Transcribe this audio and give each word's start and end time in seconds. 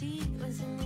la 0.00 0.06
noche 0.06 0.48
sigo 0.48 0.77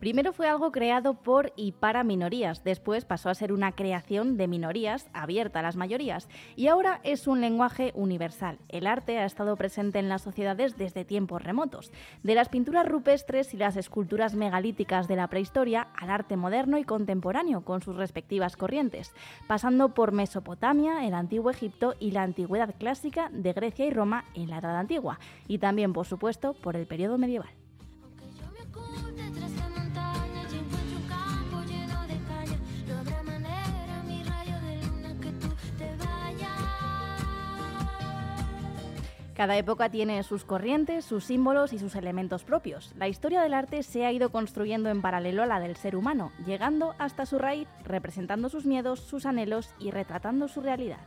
Primero 0.00 0.32
fue 0.32 0.48
algo 0.48 0.72
creado 0.72 1.12
por 1.12 1.52
y 1.56 1.72
para 1.72 2.04
minorías, 2.04 2.64
después 2.64 3.04
pasó 3.04 3.28
a 3.28 3.34
ser 3.34 3.52
una 3.52 3.72
creación 3.72 4.38
de 4.38 4.48
minorías 4.48 5.10
abierta 5.12 5.58
a 5.58 5.62
las 5.62 5.76
mayorías 5.76 6.26
y 6.56 6.68
ahora 6.68 7.00
es 7.04 7.26
un 7.26 7.42
lenguaje 7.42 7.92
universal. 7.94 8.58
El 8.70 8.86
arte 8.86 9.18
ha 9.18 9.26
estado 9.26 9.54
presente 9.56 9.98
en 9.98 10.08
las 10.08 10.22
sociedades 10.22 10.78
desde 10.78 11.04
tiempos 11.04 11.42
remotos, 11.42 11.92
de 12.22 12.34
las 12.34 12.48
pinturas 12.48 12.88
rupestres 12.88 13.52
y 13.52 13.58
las 13.58 13.76
esculturas 13.76 14.34
megalíticas 14.34 15.06
de 15.06 15.16
la 15.16 15.28
prehistoria 15.28 15.88
al 15.94 16.08
arte 16.08 16.38
moderno 16.38 16.78
y 16.78 16.84
contemporáneo 16.84 17.60
con 17.62 17.82
sus 17.82 17.96
respectivas 17.96 18.56
corrientes, 18.56 19.12
pasando 19.46 19.92
por 19.92 20.12
Mesopotamia, 20.12 21.06
el 21.06 21.12
antiguo 21.12 21.50
Egipto 21.50 21.94
y 22.00 22.12
la 22.12 22.22
antigüedad 22.22 22.74
clásica 22.78 23.28
de 23.34 23.52
Grecia 23.52 23.84
y 23.84 23.90
Roma 23.90 24.24
en 24.34 24.48
la 24.48 24.60
Edad 24.60 24.78
Antigua, 24.78 25.18
y 25.46 25.58
también, 25.58 25.92
por 25.92 26.06
supuesto, 26.06 26.54
por 26.54 26.74
el 26.74 26.86
periodo 26.86 27.18
medieval. 27.18 27.59
Cada 39.40 39.56
época 39.56 39.88
tiene 39.88 40.22
sus 40.22 40.44
corrientes, 40.44 41.02
sus 41.02 41.24
símbolos 41.24 41.72
y 41.72 41.78
sus 41.78 41.94
elementos 41.94 42.44
propios. 42.44 42.92
La 42.98 43.08
historia 43.08 43.40
del 43.40 43.54
arte 43.54 43.82
se 43.82 44.04
ha 44.04 44.12
ido 44.12 44.28
construyendo 44.28 44.90
en 44.90 45.00
paralelo 45.00 45.42
a 45.42 45.46
la 45.46 45.60
del 45.60 45.76
ser 45.76 45.96
humano, 45.96 46.30
llegando 46.44 46.94
hasta 46.98 47.24
su 47.24 47.38
raíz, 47.38 47.66
representando 47.82 48.50
sus 48.50 48.66
miedos, 48.66 49.00
sus 49.00 49.24
anhelos 49.24 49.74
y 49.78 49.92
retratando 49.92 50.46
su 50.46 50.60
realidad. 50.60 51.00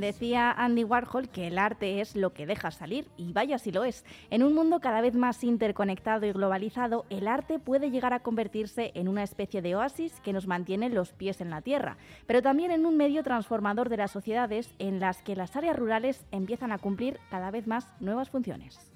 Decía 0.00 0.50
Andy 0.52 0.82
Warhol 0.82 1.28
que 1.28 1.46
el 1.46 1.58
arte 1.58 2.00
es 2.00 2.16
lo 2.16 2.32
que 2.32 2.46
deja 2.46 2.70
salir, 2.70 3.06
y 3.18 3.34
vaya 3.34 3.58
si 3.58 3.70
lo 3.70 3.84
es. 3.84 4.06
En 4.30 4.42
un 4.42 4.54
mundo 4.54 4.80
cada 4.80 5.02
vez 5.02 5.14
más 5.14 5.44
interconectado 5.44 6.24
y 6.24 6.32
globalizado, 6.32 7.04
el 7.10 7.28
arte 7.28 7.58
puede 7.58 7.90
llegar 7.90 8.14
a 8.14 8.20
convertirse 8.20 8.92
en 8.94 9.08
una 9.08 9.22
especie 9.22 9.60
de 9.60 9.76
oasis 9.76 10.18
que 10.20 10.32
nos 10.32 10.46
mantiene 10.46 10.88
los 10.88 11.12
pies 11.12 11.42
en 11.42 11.50
la 11.50 11.60
tierra, 11.60 11.98
pero 12.26 12.40
también 12.40 12.70
en 12.70 12.86
un 12.86 12.96
medio 12.96 13.22
transformador 13.22 13.90
de 13.90 13.98
las 13.98 14.10
sociedades 14.10 14.74
en 14.78 15.00
las 15.00 15.20
que 15.20 15.36
las 15.36 15.54
áreas 15.54 15.76
rurales 15.76 16.24
empiezan 16.30 16.72
a 16.72 16.78
cumplir 16.78 17.20
cada 17.30 17.50
vez 17.50 17.66
más 17.66 17.86
nuevas 18.00 18.30
funciones. 18.30 18.90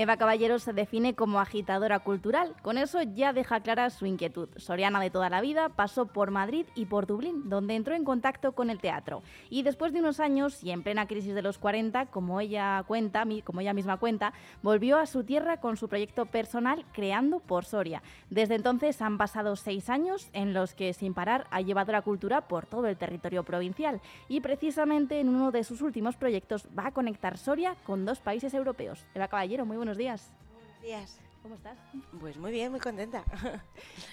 Eva 0.00 0.16
Caballero 0.16 0.58
se 0.58 0.72
define 0.72 1.14
como 1.14 1.40
agitadora 1.40 1.98
cultural. 1.98 2.56
Con 2.62 2.78
eso 2.78 3.02
ya 3.02 3.34
deja 3.34 3.60
clara 3.60 3.90
su 3.90 4.06
inquietud. 4.06 4.48
Soriana 4.56 4.98
de 4.98 5.10
toda 5.10 5.28
la 5.28 5.42
vida 5.42 5.68
pasó 5.68 6.06
por 6.06 6.30
Madrid 6.30 6.64
y 6.74 6.86
por 6.86 7.06
Dublín, 7.06 7.50
donde 7.50 7.74
entró 7.74 7.94
en 7.94 8.06
contacto 8.06 8.52
con 8.52 8.70
el 8.70 8.80
teatro. 8.80 9.22
Y 9.50 9.62
después 9.62 9.92
de 9.92 9.98
unos 9.98 10.18
años 10.18 10.64
y 10.64 10.70
en 10.70 10.82
plena 10.82 11.06
crisis 11.06 11.34
de 11.34 11.42
los 11.42 11.58
40, 11.58 12.06
como 12.06 12.40
ella 12.40 12.82
cuenta, 12.86 13.26
como 13.44 13.60
ella 13.60 13.74
misma 13.74 13.98
cuenta, 13.98 14.32
volvió 14.62 14.96
a 14.96 15.04
su 15.04 15.22
tierra 15.22 15.58
con 15.58 15.76
su 15.76 15.86
proyecto 15.86 16.24
personal 16.24 16.86
Creando 16.94 17.40
por 17.40 17.66
Soria. 17.66 18.02
Desde 18.30 18.54
entonces 18.54 19.02
han 19.02 19.18
pasado 19.18 19.54
seis 19.54 19.90
años 19.90 20.30
en 20.32 20.54
los 20.54 20.72
que 20.72 20.94
sin 20.94 21.12
parar 21.12 21.46
ha 21.50 21.60
llevado 21.60 21.92
la 21.92 22.00
cultura 22.00 22.48
por 22.48 22.64
todo 22.64 22.86
el 22.86 22.96
territorio 22.96 23.44
provincial 23.44 24.00
y 24.30 24.40
precisamente 24.40 25.20
en 25.20 25.28
uno 25.28 25.50
de 25.50 25.62
sus 25.62 25.82
últimos 25.82 26.16
proyectos 26.16 26.66
va 26.68 26.86
a 26.86 26.92
conectar 26.92 27.36
Soria 27.36 27.76
con 27.84 28.06
dos 28.06 28.20
países 28.20 28.54
europeos. 28.54 29.04
Eva 29.14 29.28
Caballero, 29.28 29.66
muy 29.66 29.76
buenos 29.76 29.89
días. 29.96 30.32
Buenos 30.52 30.82
días. 30.82 31.20
¿Cómo 31.42 31.54
estás? 31.54 31.78
Pues 32.20 32.36
muy 32.36 32.50
bien, 32.52 32.70
muy 32.70 32.80
contenta. 32.80 33.24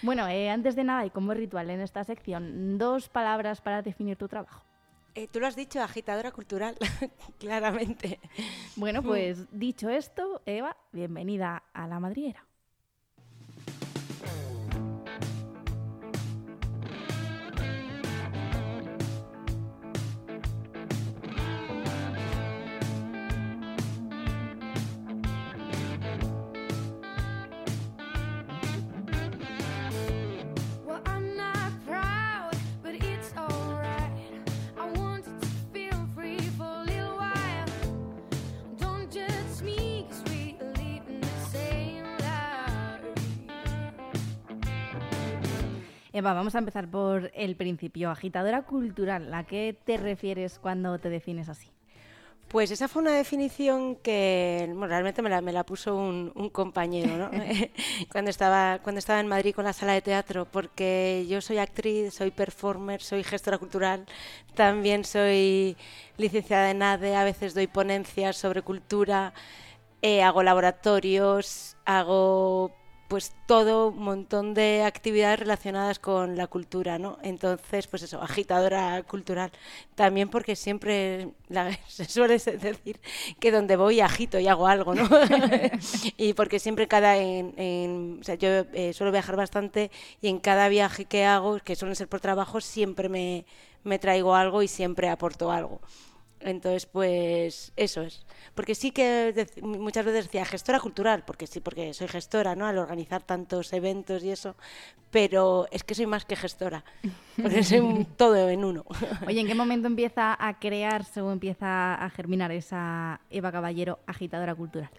Bueno, 0.02 0.28
eh, 0.28 0.50
antes 0.50 0.76
de 0.76 0.84
nada 0.84 1.06
y 1.06 1.10
como 1.10 1.34
es 1.34 1.38
ritual 1.40 1.70
en 1.70 1.82
esta 1.82 2.04
sección, 2.04 2.78
dos 2.78 3.10
palabras 3.10 3.62
para 3.62 3.82
definir 3.82 4.16
tu 4.18 4.28
trabajo. 4.28 4.64
Eh, 5.16 5.28
Tú 5.28 5.40
lo 5.40 5.48
has 5.48 5.56
dicho, 5.56 5.82
agitadora 5.82 6.32
cultural, 6.32 6.78
claramente. 7.40 8.20
Bueno, 8.76 9.02
pues 9.02 9.46
dicho 9.52 9.90
esto, 9.90 10.42
Eva, 10.46 10.78
bienvenida 10.92 11.64
a 11.74 11.88
la 11.88 12.00
madriguera. 12.00 12.46
Eva, 46.18 46.34
vamos 46.34 46.56
a 46.56 46.60
empezar 46.60 46.90
por 46.90 47.32
el 47.36 47.56
principio. 47.56 48.10
Agitadora 48.10 48.64
cultural, 48.64 49.32
¿a 49.36 49.44
qué 49.44 49.78
te 49.86 49.98
refieres 49.98 50.58
cuando 50.58 50.98
te 50.98 51.12
defines 51.12 51.48
así? 51.48 51.70
Pues 52.48 52.72
esa 52.72 52.88
fue 52.88 53.04
una 53.04 53.12
definición 53.12 53.98
que 53.98 54.66
bueno, 54.70 54.88
realmente 54.88 55.22
me 55.22 55.30
la, 55.30 55.42
me 55.42 55.52
la 55.52 55.64
puso 55.64 55.96
un, 55.96 56.32
un 56.34 56.50
compañero 56.50 57.18
¿no? 57.18 57.30
cuando, 58.12 58.32
estaba, 58.32 58.80
cuando 58.80 58.98
estaba 58.98 59.20
en 59.20 59.28
Madrid 59.28 59.54
con 59.54 59.66
la 59.66 59.74
sala 59.74 59.94
de 59.94 60.02
teatro, 60.02 60.46
porque 60.46 61.28
yo 61.30 61.40
soy 61.40 61.60
actriz, 61.60 62.16
soy 62.16 62.32
performer, 62.32 63.00
soy 63.00 63.24
gestora 63.24 63.60
cultural, 63.60 64.08
también 64.56 65.06
soy 65.06 65.78
licenciada 66.18 66.72
en 66.72 66.82
ADE, 66.82 67.16
a 67.16 67.26
veces 67.26 67.54
doy 67.54 67.68
ponencias 67.68 68.38
sobre 68.38 68.64
cultura, 68.64 69.34
eh, 70.02 70.24
hago 70.24 70.42
laboratorios, 70.42 71.78
hago 71.86 72.72
pues 73.08 73.34
todo 73.46 73.90
un 73.90 74.04
montón 74.04 74.54
de 74.54 74.84
actividades 74.84 75.40
relacionadas 75.40 76.00
con 76.00 76.36
la 76.36 76.48
cultura, 76.48 77.00
¿no? 77.00 77.18
Entonces, 77.24 77.88
pues 77.88 78.04
eso, 78.04 78.22
agitadora 78.22 79.02
cultural. 79.04 79.52
También 79.96 80.30
porque 80.30 80.56
siempre 80.56 81.30
se 81.88 82.06
suele 82.06 82.38
decir 82.38 83.00
que 83.40 83.52
donde 83.52 83.76
voy 83.78 84.02
agito 84.02 84.40
y 84.40 84.48
hago 84.48 84.68
algo, 84.68 84.94
¿no? 84.94 85.08
y 86.18 86.34
porque 86.34 86.60
siempre 86.60 86.88
cada 86.88 87.16
o 87.18 88.24
sea, 88.24 88.36
yo 88.36 88.50
eh, 88.74 88.94
suelo 88.94 89.12
viajar 89.12 89.36
bastante 89.36 89.92
y 90.22 90.28
en 90.28 90.40
cada 90.40 90.68
viaje 90.70 91.06
que 91.06 91.26
hago, 91.26 91.60
que 91.60 91.76
suelen 91.76 91.96
ser 91.96 92.08
por 92.08 92.20
trabajo, 92.20 92.60
siempre 92.62 93.10
me, 93.10 93.46
me 93.84 94.00
traigo 94.00 94.36
algo 94.36 94.62
y 94.64 94.68
siempre 94.68 95.10
aporto 95.10 95.52
algo. 95.52 95.80
Entonces, 96.40 96.86
pues 96.86 97.74
eso 97.76 98.02
es. 98.04 98.26
Porque 98.54 98.76
sí 98.76 98.92
que 98.92 99.48
muchas 99.62 100.06
veces 100.06 100.26
decía 100.26 100.46
gestora 100.46 100.80
cultural, 100.80 101.24
porque 101.26 101.48
sí, 101.48 101.60
porque 101.60 101.94
soy 101.94 102.08
gestora, 102.08 102.56
¿no? 102.56 102.68
Al 102.68 102.78
organizar 102.78 103.24
tantos 103.24 103.74
eventos 103.74 104.24
y 104.24 104.30
eso, 104.32 104.56
pero 105.10 105.68
es 105.72 105.84
que 105.84 105.96
soy 105.96 106.06
más 106.06 106.26
que 106.26 106.36
gestora, 106.36 106.84
porque 107.42 107.64
soy 107.64 107.80
un 107.80 108.06
todo 108.18 108.50
en 108.50 108.64
uno. 108.64 108.86
Oye, 109.26 109.42
¿en 109.42 109.48
qué 109.48 109.56
momento 109.56 109.88
empieza 109.88 110.38
a 110.40 110.60
crearse 110.60 111.22
o 111.22 111.32
empieza 111.32 111.96
a 111.96 112.10
germinar 112.12 112.52
esa 112.52 113.20
Eva 113.32 113.52
Caballero 113.52 114.00
agitadora 114.06 114.54
cultural? 114.54 114.92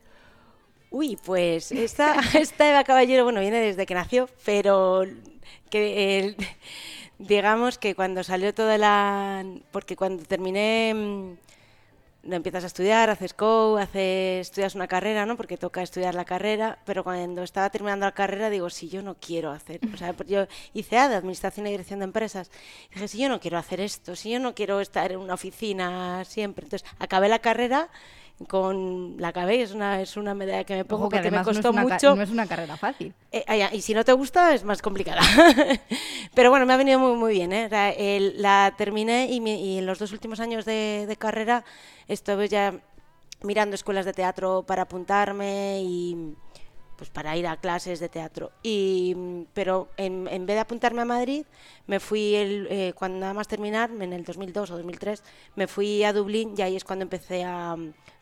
Uy, 0.91 1.17
pues 1.25 1.71
esta, 1.71 2.17
esta 2.35 2.69
Eva 2.69 2.83
Caballero, 2.83 3.23
bueno, 3.25 3.41
viene 3.41 3.61
desde 3.61 3.87
que 3.87 3.95
nació, 3.95 4.29
pero 4.45 5.03
que 5.71 6.19
el- 6.19 6.37
digamos 7.19 7.79
que 7.79 7.95
cuando 7.95 8.23
salió 8.23 8.55
toda 8.55 8.79
la... 8.79 9.45
Porque 9.71 9.97
cuando 9.97 10.25
terminé, 10.25 10.95
mm, 10.95 11.33
no 12.29 12.37
empiezas 12.37 12.65
a 12.65 12.67
estudiar, 12.67 13.11
haces 13.11 13.33
co, 13.33 13.79
haces, 13.79 14.49
estudias 14.49 14.75
una 14.75 14.87
carrera, 14.87 15.25
¿no? 15.27 15.37
Porque 15.37 15.57
toca 15.57 15.83
estudiar 15.83 16.15
la 16.15 16.25
carrera, 16.25 16.79
pero 16.85 17.05
cuando 17.05 17.43
estaba 17.43 17.71
terminando 17.71 18.07
la 18.07 18.13
carrera 18.13 18.51
digo, 18.51 18.71
si 18.71 18.89
yo 18.89 19.03
no 19.03 19.15
quiero 19.15 19.51
hacer, 19.51 19.81
o 19.93 19.97
sea, 19.97 20.15
yo 20.27 20.47
hice 20.75 20.99
ADE, 20.99 21.17
Administración 21.17 21.67
y 21.67 21.71
Dirección 21.71 22.01
de 22.01 22.05
Empresas, 22.05 22.51
dije, 22.93 23.09
si 23.09 23.19
yo 23.19 23.29
no 23.29 23.41
quiero 23.41 23.59
hacer 23.59 23.81
esto, 23.81 24.15
si 24.15 24.31
yo 24.31 24.41
no 24.41 24.55
quiero 24.55 24.81
estar 24.81 25.11
en 25.13 25.19
una 25.19 25.35
oficina 25.35 26.25
siempre, 26.25 26.65
entonces 26.65 26.89
acabé 26.99 27.29
la 27.29 27.39
carrera 27.39 27.89
con 28.47 29.17
la 29.19 29.33
cabeza, 29.33 29.65
es 29.65 29.73
una, 29.73 30.01
es 30.01 30.17
una 30.17 30.33
medalla 30.35 30.63
que 30.65 30.77
me 30.77 30.85
pongo 30.85 31.05
Ojo, 31.05 31.11
que 31.11 31.17
porque 31.17 31.31
me 31.31 31.39
no 31.39 31.45
costó 31.45 31.73
ca- 31.73 31.83
mucho. 31.83 32.15
no 32.15 32.23
es 32.23 32.31
una 32.31 32.47
carrera 32.47 32.77
fácil. 32.77 33.13
Eh, 33.33 33.45
y 33.73 33.81
si 33.83 33.95
no 33.95 34.05
te 34.05 34.13
gusta 34.13 34.55
es 34.55 34.63
más 34.65 34.81
complicada. 34.81 35.21
Pero 36.35 36.51
bueno, 36.51 36.65
me 36.67 36.73
ha 36.73 36.77
venido 36.77 36.99
muy, 36.99 37.17
muy 37.17 37.33
bien. 37.33 37.53
¿eh? 37.53 37.67
O 37.67 37.69
sea, 37.69 37.91
el- 37.91 38.41
la 38.41 38.75
terminé 38.77 39.27
y, 39.31 39.41
mi- 39.41 39.75
y 39.75 39.79
en 39.79 39.87
los 39.87 39.99
dos 39.99 40.13
últimos 40.13 40.41
años 40.41 40.65
de, 40.65 41.07
de 41.09 41.17
carrera 41.17 41.65
estuve 42.07 42.49
ya 42.49 42.75
mirando 43.43 43.75
escuelas 43.75 44.05
de 44.05 44.13
teatro 44.13 44.65
para 44.67 44.83
apuntarme 44.83 45.81
y 45.83 46.35
pues 46.97 47.11
para 47.11 47.37
ir 47.37 47.47
a 47.47 47.57
clases 47.57 48.01
de 48.01 48.09
teatro. 48.09 48.51
Y, 48.61 49.15
pero 49.55 49.89
en, 49.97 50.27
en 50.27 50.47
vez 50.47 50.57
de 50.57 50.61
apuntarme 50.61 51.03
a 51.03 51.05
Madrid, 51.05 51.47
me 51.87 52.01
fui, 52.01 52.35
el, 52.35 52.67
eh, 52.71 52.93
cuando 52.97 53.21
nada 53.21 53.35
más 53.35 53.47
terminar, 53.47 53.91
en 54.01 54.13
el 54.13 54.25
2002 54.25 54.73
o 54.73 54.77
2003, 54.77 55.23
me 55.55 55.69
fui 55.69 56.03
a 56.03 56.13
Dublín 56.13 56.55
y 56.59 56.63
ahí 56.63 56.75
es 56.75 56.83
cuando 56.83 57.05
empecé 57.05 57.45
a... 57.45 57.77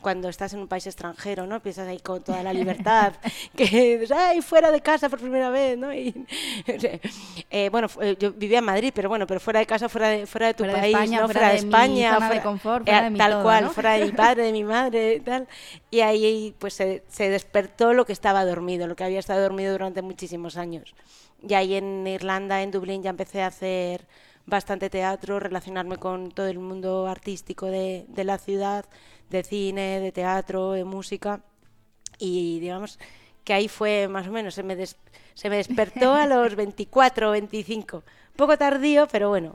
Cuando 0.06 0.28
estás 0.28 0.52
en 0.54 0.60
un 0.60 0.68
país 0.68 0.86
extranjero, 0.86 1.48
¿no? 1.48 1.56
Empiezas 1.56 1.88
ahí 1.88 1.98
con 1.98 2.22
toda 2.22 2.40
la 2.44 2.52
libertad, 2.52 3.12
que 3.56 4.06
¡ay, 4.14 4.40
fuera 4.40 4.70
de 4.70 4.80
casa 4.80 5.08
por 5.08 5.18
primera 5.18 5.50
vez! 5.50 5.76
¿no? 5.76 5.92
Y, 5.92 6.14
eh, 7.50 7.68
bueno, 7.70 7.88
eh, 8.00 8.16
yo 8.18 8.32
vivía 8.32 8.58
en 8.60 8.64
Madrid, 8.66 8.92
pero 8.94 9.08
bueno, 9.08 9.26
pero 9.26 9.40
fuera 9.40 9.58
de 9.58 9.66
casa, 9.66 9.88
fuera 9.88 10.08
de, 10.10 10.26
fuera 10.26 10.46
de 10.46 10.54
tu 10.54 10.62
Fuera 10.62 10.74
de 10.74 10.80
país, 10.80 10.94
España, 10.94 11.20
¿no? 11.20 11.26
fuera 11.26 11.40
fuera 11.40 11.48
de 11.48 11.56
de 11.56 11.62
mi 11.66 11.68
España, 11.72 12.14
zona 12.14 12.26
de 12.26 12.30
fuera- 12.34 12.42
confort, 12.44 12.84
fuera 12.84 13.00
eh, 13.00 13.04
de 13.04 13.10
mi 13.10 13.18
tal 13.18 13.30
todo, 13.32 13.42
cual, 13.42 13.64
¿no? 13.64 13.70
fuera 13.72 13.92
de 13.94 14.04
mi 14.04 14.12
padre, 14.12 14.42
de 14.44 14.52
mi 14.52 14.62
madre 14.64 15.20
tal. 15.24 15.48
Y 15.90 16.00
ahí 16.02 16.54
pues 16.60 16.74
se, 16.74 17.02
se 17.08 17.28
despertó 17.28 17.92
lo 17.92 18.04
que 18.06 18.12
estaba 18.12 18.44
dormido, 18.44 18.86
lo 18.86 18.94
que 18.94 19.02
había 19.02 19.18
estado 19.18 19.42
dormido 19.42 19.72
durante 19.72 20.02
muchísimos 20.02 20.56
años. 20.56 20.94
Y 21.46 21.54
ahí 21.54 21.74
en 21.74 22.06
Irlanda, 22.06 22.62
en 22.62 22.70
Dublín, 22.70 23.02
ya 23.02 23.10
empecé 23.10 23.42
a 23.42 23.48
hacer 23.48 24.06
bastante 24.46 24.88
teatro, 24.88 25.40
relacionarme 25.40 25.96
con 25.96 26.30
todo 26.30 26.46
el 26.46 26.60
mundo 26.60 27.08
artístico 27.08 27.66
de, 27.66 28.04
de 28.06 28.22
la 28.22 28.38
ciudad, 28.38 28.84
de 29.30 29.42
cine, 29.42 30.00
de 30.00 30.12
teatro, 30.12 30.72
de 30.72 30.84
música. 30.84 31.40
Y 32.18 32.60
digamos 32.60 32.98
que 33.44 33.52
ahí 33.54 33.68
fue 33.68 34.08
más 34.08 34.26
o 34.26 34.32
menos, 34.32 34.54
se 34.54 34.62
me, 34.62 34.74
des- 34.76 34.96
se 35.34 35.48
me 35.50 35.56
despertó 35.56 36.14
a 36.14 36.26
los 36.26 36.54
24 36.56 37.28
o 37.28 37.32
25. 37.32 38.02
Poco 38.34 38.56
tardío, 38.58 39.06
pero 39.06 39.28
bueno, 39.28 39.54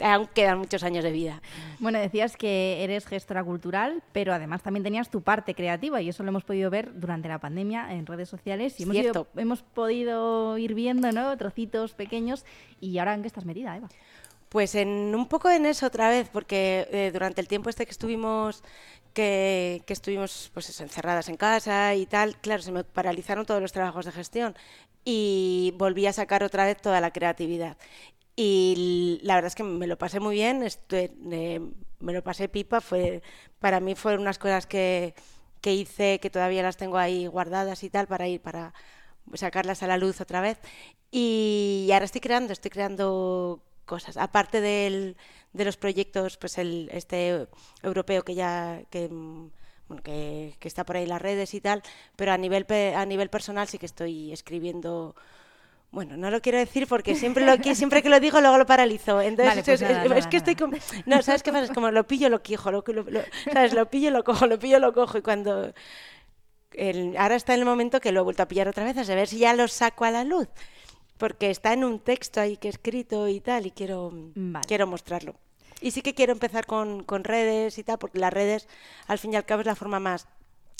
aún 0.00 0.26
quedan 0.34 0.58
muchos 0.58 0.82
años 0.82 1.04
de 1.04 1.12
vida. 1.12 1.40
Bueno, 1.78 1.98
decías 2.00 2.36
que 2.36 2.82
eres 2.84 3.06
gestora 3.06 3.42
cultural, 3.44 4.02
pero 4.12 4.34
además 4.34 4.62
también 4.62 4.82
tenías 4.84 5.08
tu 5.08 5.22
parte 5.22 5.54
creativa 5.54 6.02
y 6.02 6.08
eso 6.08 6.22
lo 6.22 6.28
hemos 6.30 6.44
podido 6.44 6.68
ver 6.68 6.98
durante 7.00 7.28
la 7.28 7.38
pandemia 7.38 7.92
en 7.94 8.04
redes 8.06 8.28
sociales 8.28 8.78
y 8.78 8.82
hemos, 8.82 8.96
ido- 8.96 9.26
hemos 9.36 9.62
podido 9.62 10.58
ir 10.58 10.74
viendo 10.74 11.10
¿no? 11.12 11.36
trocitos 11.36 11.94
pequeños 11.94 12.44
y 12.80 12.98
ahora 12.98 13.14
en 13.14 13.22
qué 13.22 13.28
estás 13.28 13.44
metida, 13.44 13.76
Eva. 13.76 13.88
Pues 14.54 14.76
en 14.76 15.16
un 15.16 15.26
poco 15.26 15.50
en 15.50 15.66
eso 15.66 15.86
otra 15.86 16.08
vez, 16.10 16.28
porque 16.32 16.86
eh, 16.92 17.10
durante 17.12 17.40
el 17.40 17.48
tiempo 17.48 17.70
este 17.70 17.86
que 17.86 17.90
estuvimos 17.90 18.62
que, 19.12 19.82
estuvimos 19.88 20.52
pues 20.54 20.80
encerradas 20.80 21.28
en 21.28 21.36
casa 21.36 21.92
y 21.96 22.06
tal, 22.06 22.36
claro, 22.36 22.62
se 22.62 22.70
me 22.70 22.84
paralizaron 22.84 23.46
todos 23.46 23.60
los 23.60 23.72
trabajos 23.72 24.04
de 24.06 24.12
gestión 24.12 24.54
y 25.04 25.74
volví 25.76 26.06
a 26.06 26.12
sacar 26.12 26.44
otra 26.44 26.66
vez 26.66 26.80
toda 26.80 27.00
la 27.00 27.12
creatividad. 27.12 27.76
Y 28.36 29.20
la 29.24 29.34
verdad 29.34 29.48
es 29.48 29.56
que 29.56 29.64
me 29.64 29.88
lo 29.88 29.98
pasé 29.98 30.20
muy 30.20 30.36
bien, 30.36 30.64
eh, 30.90 31.60
me 31.98 32.12
lo 32.12 32.22
pasé 32.22 32.48
pipa, 32.48 32.80
fue, 32.80 33.22
para 33.58 33.80
mí 33.80 33.96
fueron 33.96 34.20
unas 34.22 34.38
cosas 34.38 34.66
que, 34.68 35.14
que 35.62 35.74
hice 35.74 36.20
que 36.20 36.30
todavía 36.30 36.62
las 36.62 36.76
tengo 36.76 36.98
ahí 36.98 37.26
guardadas 37.26 37.82
y 37.82 37.90
tal 37.90 38.06
para 38.06 38.28
ir 38.28 38.40
para 38.40 38.72
sacarlas 39.34 39.82
a 39.82 39.88
la 39.88 39.98
luz 39.98 40.20
otra 40.20 40.40
vez. 40.40 40.58
Y 41.10 41.90
ahora 41.92 42.04
estoy 42.04 42.20
creando, 42.20 42.52
estoy 42.52 42.70
creando 42.70 43.62
cosas. 43.84 44.16
Aparte 44.16 44.60
del, 44.60 45.16
de 45.52 45.64
los 45.64 45.76
proyectos, 45.76 46.36
pues 46.36 46.58
el 46.58 46.88
este 46.92 47.46
europeo 47.82 48.22
que 48.24 48.34
ya 48.34 48.82
que, 48.90 49.08
bueno, 49.08 50.02
que, 50.02 50.56
que 50.58 50.68
está 50.68 50.84
por 50.84 50.96
ahí 50.96 51.04
en 51.04 51.10
las 51.10 51.22
redes 51.22 51.54
y 51.54 51.60
tal, 51.60 51.82
pero 52.16 52.32
a 52.32 52.38
nivel 52.38 52.66
a 52.96 53.04
nivel 53.06 53.28
personal 53.30 53.68
sí 53.68 53.78
que 53.78 53.86
estoy 53.86 54.32
escribiendo. 54.32 55.14
Bueno, 55.90 56.16
no 56.16 56.28
lo 56.28 56.40
quiero 56.42 56.58
decir 56.58 56.88
porque 56.88 57.14
siempre 57.14 57.44
lo 57.46 57.56
siempre 57.76 58.02
que 58.02 58.08
lo 58.08 58.18
digo 58.18 58.40
luego 58.40 58.58
lo 58.58 58.66
paralizo. 58.66 59.20
Entonces 59.20 59.54
Vale, 59.54 59.62
pues 59.62 59.80
es, 59.80 59.88
nada, 59.88 60.02
es- 60.02 60.08
nada, 60.08 60.18
es 60.18 60.26
que 60.26 60.36
estoy 60.38 60.56
como 60.56 60.76
no, 61.06 61.22
¿sabes 61.22 61.42
qué 61.44 61.52
pasa? 61.52 61.64
Es 61.66 61.70
como 61.70 61.90
lo 61.92 62.04
pillo, 62.04 62.28
lo 62.28 62.42
quijo, 62.42 62.72
lo, 62.72 62.82
lo- 62.86 63.04
lo- 63.04 63.22
¿sabes? 63.52 63.72
Lo 63.74 63.88
pillo, 63.88 64.10
lo 64.10 64.24
cojo, 64.24 64.48
lo 64.48 64.58
pillo, 64.58 64.80
lo 64.80 64.92
cojo 64.92 65.18
y 65.18 65.22
cuando 65.22 65.72
el- 66.72 67.16
ahora 67.16 67.36
está 67.36 67.54
en 67.54 67.60
el 67.60 67.66
momento 67.66 68.00
que 68.00 68.10
lo 68.12 68.20
he 68.20 68.22
vuelto 68.24 68.42
a 68.42 68.48
pillar 68.48 68.66
otra 68.68 68.84
vez, 68.84 68.96
a 69.08 69.14
ver 69.14 69.28
si 69.28 69.38
ya 69.38 69.54
lo 69.54 69.68
saco 69.68 70.04
a 70.04 70.10
la 70.10 70.24
luz. 70.24 70.48
Porque 71.24 71.48
está 71.48 71.72
en 71.72 71.84
un 71.84 72.00
texto 72.00 72.38
ahí 72.38 72.58
que 72.58 72.68
he 72.68 72.70
escrito 72.70 73.28
y 73.28 73.40
tal, 73.40 73.64
y 73.64 73.70
quiero, 73.70 74.10
Vale. 74.34 74.66
quiero 74.68 74.86
mostrarlo. 74.86 75.34
Y 75.80 75.92
sí 75.92 76.02
que 76.02 76.12
quiero 76.12 76.32
empezar 76.32 76.66
con, 76.66 77.02
con 77.02 77.24
redes 77.24 77.78
y 77.78 77.82
tal, 77.82 77.96
porque 77.96 78.18
las 78.18 78.30
redes, 78.30 78.68
al 79.06 79.18
fin 79.18 79.32
y 79.32 79.36
al 79.36 79.46
cabo, 79.46 79.62
es 79.62 79.66
la 79.66 79.74
forma 79.74 79.98
más, 79.98 80.28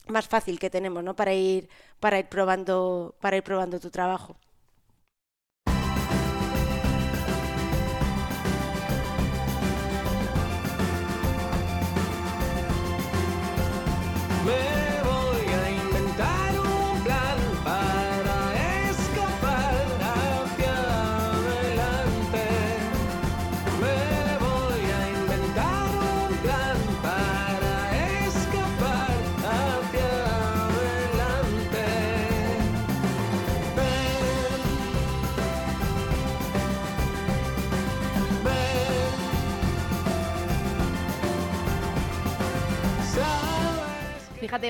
más 0.07 0.29
fácil 0.29 0.59
que 0.59 0.69
tenemos, 0.69 1.03
¿no? 1.03 1.17
Para 1.17 1.33
ir, 1.33 1.71
para 1.99 2.19
ir 2.19 2.27
probando, 2.27 3.15
para 3.23 3.39
ir 3.39 3.43
probando 3.43 3.81
tu 3.81 3.89
trabajo. 3.89 4.37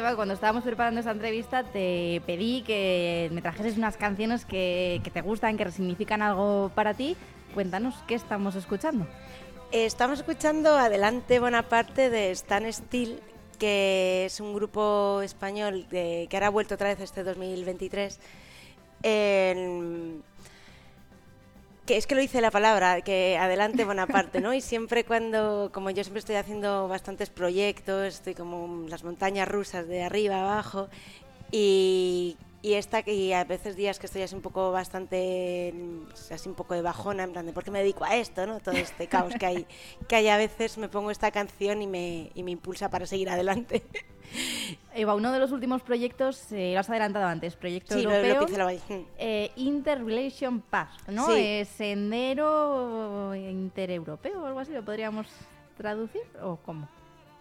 Cuando 0.03 0.35
estábamos 0.35 0.65
preparando 0.65 0.99
esta 1.01 1.13
entrevista 1.13 1.63
te 1.63 2.21
pedí 2.27 2.63
que 2.63 3.29
me 3.33 3.41
trajeses 3.43 3.77
unas 3.77 3.97
canciones 3.97 4.45
que, 4.45 5.01
que 5.05 5.11
te 5.11 5.21
gustan, 5.21 5.57
que 5.57 5.71
significan 5.71 6.21
algo 6.23 6.71
para 6.75 6.95
ti. 6.95 7.17
Cuéntanos 7.55 7.95
qué 8.09 8.15
estamos 8.17 8.57
escuchando. 8.57 9.07
Estamos 9.71 10.19
escuchando 10.19 10.77
Adelante 10.77 11.39
Bonaparte 11.39 12.11
de 12.11 12.33
Stan 12.33 12.71
Steel, 12.73 13.21
que 13.59 14.25
es 14.27 14.41
un 14.41 14.53
grupo 14.55 15.21
español 15.23 15.87
que 15.91 16.29
ahora 16.33 16.49
ha 16.49 16.51
vuelto 16.51 16.75
otra 16.75 16.89
vez 16.89 17.01
este 17.01 17.23
2023. 17.23 18.19
En- 19.03 20.23
que 21.87 21.97
es 21.97 22.07
que 22.07 22.15
lo 22.15 22.21
dice 22.21 22.41
la 22.41 22.51
palabra, 22.51 23.03
que 23.03 23.37
adelante 23.39 23.85
Bonaparte, 23.85 24.41
¿no? 24.41 24.55
Y 24.55 24.61
siempre 24.61 25.05
cuando, 25.05 25.71
como 25.73 25.91
yo 25.91 26.03
siempre 26.03 26.21
estoy 26.21 26.37
haciendo 26.37 26.89
bastantes 26.89 27.31
proyectos, 27.31 28.15
estoy 28.15 28.35
como 28.35 28.89
las 28.89 29.05
montañas 29.05 29.47
rusas 29.49 29.87
de 29.87 30.03
arriba 30.03 30.41
abajo, 30.41 30.89
y, 31.53 32.37
y 32.65 32.75
esta 32.75 33.03
y 33.07 33.35
a 33.35 33.45
veces 33.45 33.77
días 33.77 33.99
que 33.99 34.07
estoy 34.07 34.23
así 34.23 34.35
un 34.35 34.41
poco 34.41 34.73
bastante, 34.73 35.71
mm, 35.75 36.33
así 36.33 36.49
un 36.49 36.55
poco 36.55 36.73
de 36.73 36.81
bajona, 36.81 37.25
en 37.25 37.33
plan 37.33 37.45
de 37.45 37.53
¿por 37.53 37.63
qué 37.63 37.71
me 37.71 37.81
dedico 37.81 38.07
a 38.07 38.17
esto, 38.17 38.47
no? 38.47 38.59
Todo 38.61 38.75
este 38.75 39.07
caos 39.07 39.35
que 39.39 39.45
hay, 39.45 39.67
que 40.09 40.17
hay 40.17 40.29
a 40.29 40.39
veces, 40.39 40.79
me 40.79 40.89
pongo 40.89 41.11
esta 41.11 41.31
canción 41.31 41.83
y 41.83 41.87
me, 41.87 42.31
y 42.35 42.43
me 42.43 42.53
impulsa 42.53 42.89
para 42.89 43.05
seguir 43.05 43.29
adelante. 43.29 43.83
Eva, 44.95 45.15
uno 45.15 45.31
de 45.31 45.41
los 45.41 45.53
últimos 45.53 45.83
proyectos, 45.83 46.51
eh, 46.53 46.73
lo 46.73 46.81
has 46.81 46.89
adelantado 46.89 47.27
antes, 47.27 47.55
proyecto 47.55 47.97
Sí, 47.97 48.03
lo, 48.03 48.09
lo 48.09 48.17
europeo. 48.17 48.67
ahí. 48.67 48.81
Mm. 48.89 48.95
eh, 49.19 49.51
Interrelation 49.57 50.63
Path, 50.63 51.09
¿no? 51.09 51.27
Sí. 51.27 51.33
Eh, 51.37 51.65
sendero 51.67 53.35
intereuropeo 53.35 54.43
o 54.43 54.47
algo 54.47 54.61
así, 54.61 54.73
¿lo 54.73 54.83
podríamos 54.83 55.27
traducir 55.77 56.23
o 56.43 56.57
cómo? 56.57 56.89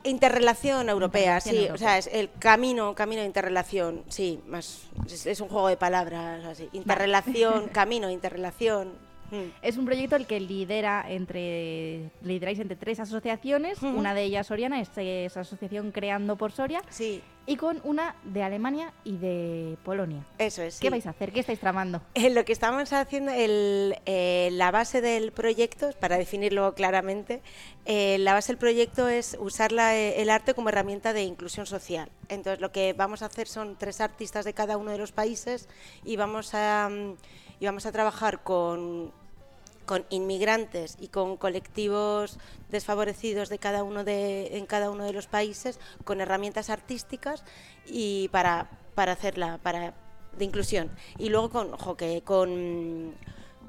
Interrelación 0.04 0.90
europea, 0.90 1.38
Interrelación 1.38 1.56
sí, 1.56 1.62
europea. 1.68 1.74
o 1.76 1.78
sea, 1.78 1.98
es 1.98 2.08
el 2.12 2.30
camino, 2.40 2.94
camino 2.94 3.22
de 3.22 3.28
interrelación, 3.28 4.04
sí, 4.10 4.42
más 4.48 4.84
es, 5.06 5.26
es 5.26 5.40
un 5.40 5.48
juego 5.48 5.68
de 5.70 5.78
palabras 5.78 6.44
así. 6.46 6.70
Interrelación, 6.74 7.68
camino, 7.74 8.10
interrelación. 8.10 8.92
Mm. 9.32 9.36
Es 9.62 9.78
un 9.78 9.86
proyecto 9.86 10.16
el 10.16 10.26
que 10.28 10.40
lidera 10.40 11.06
entre 11.08 12.10
lideráis 12.22 12.60
entre 12.60 12.76
tres 12.78 13.00
asociaciones, 13.00 13.78
Ujú. 13.82 13.88
una 13.98 14.14
de 14.14 14.24
ellas 14.24 14.48
Soriana, 14.48 14.80
es, 14.82 14.90
es 14.98 15.36
asociación 15.38 15.92
Creando 15.92 16.36
por 16.38 16.52
Soria, 16.52 16.82
Sí, 16.90 17.22
y 17.46 17.58
con 17.58 17.82
una 17.84 18.16
de 18.24 18.42
Alemania 18.42 18.94
y 19.04 19.18
de 19.18 19.78
Polonia. 19.84 20.26
eso 20.38 20.62
es. 20.64 20.80
¿Qué 20.80 20.88
sí. 20.88 20.92
vais 20.92 21.06
a 21.08 21.10
hacer? 21.10 21.32
¿Qué 21.34 21.42
estáis 21.42 21.60
tramando? 21.60 22.02
Eh, 22.14 22.30
Lo 22.30 22.46
que 22.46 22.54
estamos 22.54 22.94
haciendo, 22.94 23.32
el, 23.34 23.96
eh, 24.06 24.50
la 24.54 24.72
base 24.72 25.02
del 25.02 25.32
proyecto, 25.34 25.90
para 26.00 26.18
definirlo 26.18 26.74
claramente, 26.74 27.42
eh, 27.86 28.18
la 28.20 28.34
base 28.34 28.54
del 28.54 28.60
proyecto 28.60 29.10
es 29.10 29.36
usar 29.42 29.74
la- 29.74 29.94
eh, 29.98 30.22
el 30.22 30.30
arte 30.30 30.54
como 30.54 30.70
herramienta 30.70 31.12
de 31.12 31.24
inclusión 31.24 31.66
social. 31.66 32.10
Entonces, 32.30 32.62
lo 32.62 32.72
que 32.72 32.94
vamos 32.94 33.22
a 33.22 33.26
hacer 33.26 33.48
son 33.50 33.76
tres 33.78 34.00
artistas 34.00 34.46
de 34.46 34.54
cada 34.54 34.78
uno 34.78 34.92
de 34.92 34.98
los 34.98 35.12
países 35.12 35.68
y 36.06 36.16
vamos 36.16 36.54
a, 36.54 36.88
mm, 36.90 37.16
y 37.64 37.66
vamos 37.66 37.86
a 37.86 37.94
trabajar 37.94 38.44
con 38.44 39.14
con 39.86 40.06
inmigrantes 40.10 40.98
y 41.00 41.08
con 41.08 41.38
colectivos 41.38 42.38
desfavorecidos 42.70 43.48
de 43.48 43.58
cada 43.58 43.84
uno 43.84 44.04
de, 44.04 44.58
en 44.58 44.66
cada 44.66 44.90
uno 44.90 45.06
de 45.06 45.14
los 45.14 45.28
países, 45.28 45.80
con 46.04 46.20
herramientas 46.20 46.70
artísticas 46.70 47.44
y 47.86 48.28
para, 48.30 48.70
para 48.96 49.14
hacerla, 49.14 49.60
para 49.62 49.94
de 50.38 50.46
inclusión. 50.46 50.92
Y 51.18 51.30
luego 51.30 51.50
con, 51.50 51.74
ojo, 51.74 51.96
que 51.96 52.22
con, 52.22 53.14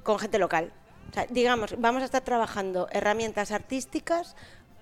con 0.03 0.19
gente 0.19 0.39
local. 0.39 0.73
Digamos, 1.31 1.75
vamos 1.79 2.03
a 2.03 2.07
estar 2.07 2.23
trabajando 2.23 2.89
herramientas 2.91 3.53
artísticas 3.53 4.35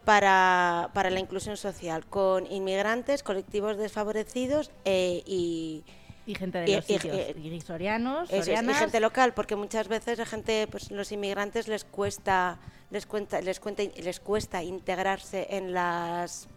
para, 0.07 0.91
para 0.95 1.11
la 1.11 1.21
inclusión 1.21 1.59
social, 1.59 2.07
con 2.07 2.51
inmigrantes, 2.51 3.23
colectivos 3.23 3.77
desfavorecidos 3.77 4.71
eh, 4.85 5.23
y, 5.27 5.85
Y 6.27 6.35
gente 6.35 6.59
de 6.59 6.77
los 6.77 6.89
y- 6.89 6.93
sitios. 6.95 7.17
y- 7.37 7.49
Y, 7.49 7.61
sorianos, 7.61 8.31
es, 8.31 8.47
y 8.49 8.75
gente 8.79 9.01
local, 9.01 9.35
porque 9.35 9.57
muchas 9.57 9.89
veces 9.89 10.19
la 10.19 10.27
gente, 10.27 10.67
pues 10.71 10.91
los 10.91 11.11
inmigrantes 11.13 11.67
les 11.69 11.85
cuesta, 11.85 12.59
les 12.91 13.07
cuenta, 13.07 13.41
les 13.41 13.59
cuenta, 13.61 13.83
les 13.83 14.21
cuesta 14.21 14.63
integrarse 14.63 15.49
en 15.51 15.73
las 15.73 16.49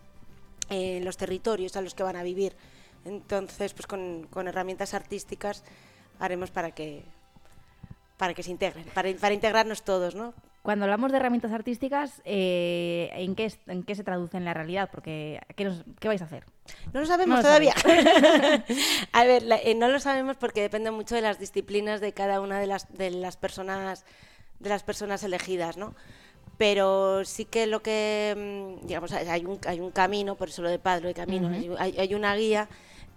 en 0.69 1.05
los 1.05 1.15
territorios 1.17 1.75
a 1.75 1.81
los 1.81 1.93
que 1.93 2.03
van 2.03 2.15
a 2.15 2.23
vivir. 2.23 2.55
Entonces, 3.05 3.73
pues 3.73 3.85
con, 3.85 4.25
con 4.31 4.47
herramientas 4.47 4.93
artísticas 4.95 5.63
haremos 6.19 6.49
para 6.51 6.71
que 6.71 7.03
para 8.17 8.33
que 8.33 8.43
se 8.43 8.51
integren, 8.51 8.85
para, 8.93 9.13
para 9.15 9.33
integrarnos 9.33 9.83
todos, 9.83 10.15
¿no? 10.15 10.33
Cuando 10.65 10.85
hablamos 10.85 11.11
de 11.11 11.17
herramientas 11.19 11.51
artísticas, 11.51 12.23
eh, 12.25 13.11
¿en, 13.13 13.35
qué, 13.35 13.53
¿en 13.67 13.83
qué 13.83 13.93
se 13.93 14.03
traduce 14.03 14.35
en 14.35 14.45
la 14.45 14.53
realidad? 14.55 14.89
Porque, 14.91 15.39
¿qué, 15.55 15.63
nos- 15.63 15.83
qué 15.99 16.07
vais 16.07 16.19
a 16.23 16.25
hacer? 16.25 16.43
No 16.91 17.01
lo 17.01 17.05
sabemos 17.05 17.35
No 17.35 17.35
lo 17.37 17.41
todavía. 17.43 17.73
a 19.11 19.23
ver, 19.25 19.43
la- 19.43 19.57
eh, 19.61 19.75
no 19.75 19.89
lo 19.89 19.99
sabemos 19.99 20.37
porque 20.37 20.61
depende 20.61 20.89
mucho 20.89 21.13
de 21.13 21.21
las 21.21 21.37
disciplinas 21.37 22.01
de 22.01 22.13
cada 22.13 22.41
una 22.41 22.59
de 22.59 22.65
las, 22.65 22.91
de 22.97 23.11
las 23.11 23.37
personas 23.37 24.05
de 24.59 24.69
las 24.69 24.81
personas 24.81 25.21
elegidas, 25.23 25.77
¿no? 25.77 25.93
Pero 26.57 27.25
sí 27.25 27.45
que 27.45 27.67
lo 27.67 27.83
que, 27.83 28.33
mm, 28.81 28.87
digamos, 28.87 29.11
hay 29.11 29.27
hay 29.27 29.45
un, 29.45 29.59
hay 29.67 29.79
un 29.79 29.91
camino, 29.91 30.35
por 30.35 30.47
eso 30.49 30.63
lo 30.63 30.69
de 30.69 30.79
padre, 30.79 31.09
de 31.09 31.13
camino, 31.13 31.47
Ujú. 31.49 31.75
hay, 31.77 31.95
hay 31.97 32.15
una 32.15 32.35
guía. 32.35 32.67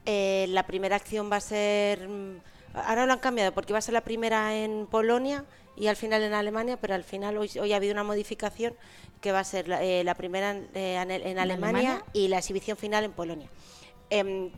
eh, 0.04 0.46
la 0.50 0.66
primera 0.66 0.96
acción 0.96 1.30
va 1.32 1.36
a 1.36 1.40
ser, 1.40 2.08
mm, 2.08 2.40
ahora 2.74 3.06
lo 3.06 3.12
han 3.12 3.18
cambiado 3.18 3.52
porque 3.52 3.72
iba 3.72 3.78
a 3.78 3.82
ser 3.82 3.94
la 3.94 4.02
primera 4.02 4.56
en 4.56 4.86
Polonia 4.86 5.44
y 5.76 5.86
al 5.86 5.96
final 5.96 6.22
en 6.22 6.32
Alemania, 6.32 6.76
pero 6.80 6.94
al 6.94 7.04
final 7.04 7.36
hoy, 7.38 7.50
hoy 7.60 7.72
ha 7.72 7.76
habido 7.76 7.92
una 7.92 8.02
modificación 8.04 8.74
que 9.20 9.32
va 9.32 9.40
a 9.40 9.44
ser 9.44 9.68
la, 9.68 9.82
eh, 9.82 10.02
la 10.04 10.14
primera 10.14 10.50
en, 10.52 10.68
eh, 10.74 10.94
en- 10.96 11.10
en 11.10 11.38
Alemania 11.38 11.90
Alemania? 11.92 12.04
y 12.12 12.28
la 12.28 12.38
exhibición 12.38 12.76
final 12.76 13.04
en 13.04 13.12
Polonia. 13.12 13.48
Em, 14.10 14.50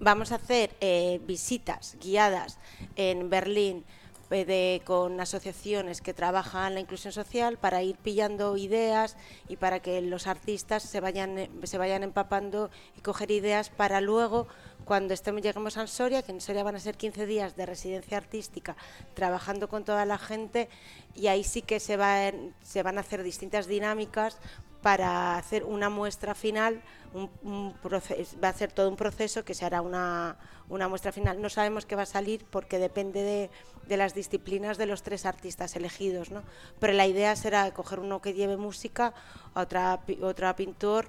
vamos 0.00 0.32
a 0.32 0.36
hacer 0.36 0.70
eh, 0.80 1.20
visitas 1.26 1.96
guiadas 2.00 2.58
en 2.96 3.30
Berlín 3.30 3.84
de- 4.30 4.82
con 4.84 5.20
asociaciones 5.20 6.00
que 6.00 6.12
trabajan 6.12 6.74
la 6.74 6.80
inclusión 6.80 7.12
social 7.12 7.56
para 7.56 7.82
ir 7.82 7.96
pillando 7.96 8.56
ideas 8.56 9.16
y 9.48 9.56
para 9.56 9.78
que 9.80 10.00
los 10.00 10.26
artistas 10.26 10.82
se 10.82 10.98
vayan, 11.00 11.48
se 11.62 11.78
vayan 11.78 12.02
empapando 12.02 12.68
y 12.98 13.00
coger 13.02 13.30
ideas 13.30 13.68
para 13.70 14.00
luego, 14.00 14.48
cuando 14.84 15.14
estemos, 15.14 15.42
lleguemos 15.42 15.76
a 15.76 15.86
Soria, 15.86 16.22
que 16.22 16.32
en 16.32 16.40
Soria 16.40 16.62
van 16.62 16.76
a 16.76 16.80
ser 16.80 16.96
15 16.96 17.26
días 17.26 17.56
de 17.56 17.66
residencia 17.66 18.16
artística, 18.16 18.76
trabajando 19.14 19.68
con 19.68 19.84
toda 19.84 20.04
la 20.04 20.18
gente 20.18 20.68
y 21.14 21.28
ahí 21.28 21.44
sí 21.44 21.62
que 21.62 21.80
se, 21.80 21.96
van 21.96 22.54
se 22.62 22.82
van 22.82 22.98
a 22.98 23.00
hacer 23.00 23.22
distintas 23.22 23.66
dinámicas 23.66 24.38
para 24.82 25.38
hacer 25.38 25.64
una 25.64 25.88
muestra 25.88 26.34
final, 26.34 26.82
va 27.14 28.48
a 28.48 28.52
ser 28.52 28.70
todo 28.70 28.90
un 28.90 28.96
proceso 28.96 29.42
que 29.42 29.54
se 29.54 29.64
hará 29.64 29.80
una, 29.80 30.36
una 30.68 30.88
muestra 30.88 31.10
final. 31.10 31.40
No 31.40 31.48
sabemos 31.48 31.86
qué 31.86 31.96
va 31.96 32.02
a 32.02 32.06
salir 32.06 32.44
porque 32.50 32.78
depende 32.78 33.22
de, 33.22 33.50
de 33.88 33.96
las 33.96 34.14
disciplinas 34.14 34.76
de 34.76 34.84
los 34.84 35.02
tres 35.02 35.24
artistas 35.24 35.74
elegidos, 35.76 36.30
¿no? 36.30 36.42
Pero 36.80 36.92
la 36.92 37.06
idea 37.06 37.34
será 37.34 37.72
coger 37.72 37.98
uno 37.98 38.20
que 38.20 38.34
lleve 38.34 38.58
música, 38.58 39.14
otra, 39.54 40.00
otra 40.20 40.54
pintor 40.54 41.08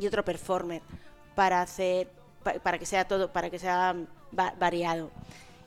y 0.00 0.08
otro 0.08 0.24
performer 0.24 0.82
para 1.36 1.62
hacer 1.62 2.10
para 2.42 2.78
que 2.78 2.86
sea 2.86 3.06
todo, 3.06 3.32
para 3.32 3.50
que 3.50 3.58
sea 3.58 3.94
va- 4.38 4.54
variado. 4.58 5.10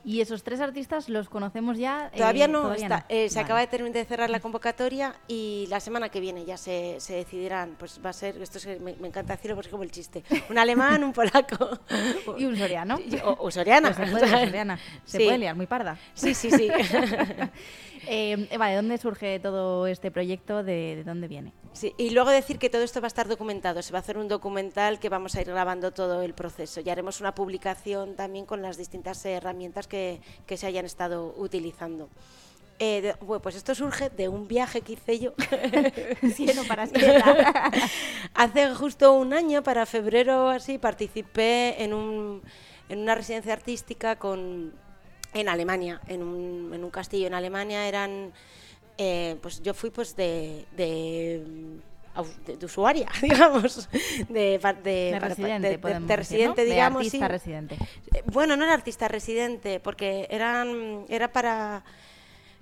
Y 0.03 0.19
esos 0.21 0.41
tres 0.41 0.59
artistas 0.61 1.09
los 1.09 1.29
conocemos 1.29 1.77
ya. 1.77 2.07
eh, 2.11 2.17
Todavía 2.17 2.47
no, 2.47 2.61
todavía 2.63 2.83
está, 2.85 2.97
no. 3.01 3.05
eh, 3.09 3.29
se 3.29 3.35
Vale. 3.35 3.45
acaba 3.45 3.59
de, 3.59 3.69
termi- 3.69 3.91
de 3.91 4.03
cerrar 4.03 4.31
la 4.31 4.39
convocatoria 4.39 5.13
y 5.27 5.67
la 5.69 5.79
semana 5.79 6.09
que 6.09 6.19
viene 6.19 6.43
ya 6.43 6.57
se, 6.57 6.95
se 6.99 7.13
decidirán. 7.13 7.75
Pues 7.77 7.99
va 8.03 8.09
a 8.09 8.13
ser, 8.13 8.41
esto 8.41 8.57
es 8.57 8.65
que 8.65 8.79
me, 8.79 8.95
me 8.95 9.09
encanta 9.09 9.35
decirlo 9.35 9.55
porque 9.55 9.67
es 9.67 9.71
como 9.71 9.83
el 9.83 9.91
chiste, 9.91 10.23
un 10.49 10.57
alemán, 10.57 11.03
un 11.03 11.13
polaco 11.13 11.77
Y 12.39 12.45
un 12.45 12.57
soriano. 12.57 12.97
o, 13.23 13.37
o 13.45 13.51
soriana. 13.51 13.93
Pues 13.93 14.09
se 14.09 14.11
puede, 14.15 14.31
la 14.31 14.39
soriana. 14.45 14.79
Se 15.05 15.17
Sí. 15.19 15.23
puede 15.25 15.37
liar, 15.37 15.55
muy 15.55 15.67
parda. 15.67 15.95
Sí, 16.15 16.33
sí, 16.33 16.49
sí. 16.49 16.67
Eh, 18.07 18.47
Eva, 18.51 18.67
¿de 18.69 18.75
dónde 18.75 18.97
surge 18.97 19.39
todo 19.39 19.87
este 19.87 20.11
proyecto? 20.11 20.63
¿De, 20.63 20.95
de 20.97 21.03
dónde 21.03 21.27
viene? 21.27 21.53
Sí, 21.73 21.93
y 21.97 22.09
luego 22.09 22.29
decir 22.31 22.57
que 22.59 22.69
todo 22.69 22.81
esto 22.83 22.99
va 23.01 23.05
a 23.05 23.07
estar 23.07 23.27
documentado. 23.27 23.81
Se 23.81 23.91
va 23.93 23.99
a 23.99 24.01
hacer 24.01 24.17
un 24.17 24.27
documental 24.27 24.99
que 24.99 25.09
vamos 25.09 25.35
a 25.35 25.41
ir 25.41 25.47
grabando 25.47 25.91
todo 25.91 26.21
el 26.21 26.33
proceso. 26.33 26.81
Y 26.81 26.89
haremos 26.89 27.21
una 27.21 27.33
publicación 27.35 28.15
también 28.15 28.45
con 28.45 28.61
las 28.61 28.77
distintas 28.77 29.23
herramientas 29.25 29.87
que, 29.87 30.19
que 30.45 30.57
se 30.57 30.67
hayan 30.67 30.85
estado 30.85 31.33
utilizando. 31.37 32.09
Eh, 32.79 33.01
de- 33.01 33.15
bueno, 33.21 33.41
pues 33.43 33.55
esto 33.55 33.75
surge 33.75 34.09
de 34.09 34.27
un 34.27 34.47
viaje 34.47 34.81
que 34.81 34.93
hice 34.93 35.19
yo 35.19 35.33
para. 36.67 36.83
Hace 38.33 38.73
justo 38.75 39.13
un 39.13 39.33
año, 39.33 39.61
para 39.63 39.85
febrero 39.85 40.49
así, 40.49 40.77
participé 40.79 41.83
en, 41.83 41.93
un, 41.93 42.41
en 42.89 42.99
una 42.99 43.13
residencia 43.15 43.53
artística 43.53 44.15
con, 44.17 44.73
en 45.33 45.49
Alemania, 45.49 46.01
en 46.07 46.23
un, 46.23 46.73
en 46.73 46.83
un 46.83 46.89
castillo 46.91 47.27
en 47.27 47.33
Alemania. 47.33 47.87
Eran, 47.87 48.31
eh, 48.97 49.37
pues 49.41 49.61
yo 49.61 49.73
fui 49.73 49.89
pues 49.89 50.15
de, 50.15 50.65
de, 50.75 51.43
mm, 51.47 52.45
de- 52.45 52.57
de 52.57 52.65
usuaria, 52.65 53.09
digamos, 53.21 53.87
de, 54.27 54.27
de, 54.29 54.57
De 54.57 54.59
para- 54.59 55.27
residente, 55.29 55.67
de- 55.67 55.73
de- 55.73 55.79
podemos 55.79 56.07
de 56.07 56.17
decir, 56.17 56.37
residente, 56.37 56.61
¿no? 56.61 56.65
De 56.67 56.71
digamos, 56.71 56.99
artista 57.05 57.25
sí. 57.25 57.31
residente. 57.31 57.75
Eh, 58.13 58.23
Bueno, 58.31 58.55
no 58.57 58.63
era 58.65 58.73
artista 58.73 59.07
residente, 59.07 59.79
porque 59.79 60.27
eran, 60.29 61.05
era 61.09 61.31
para, 61.31 61.83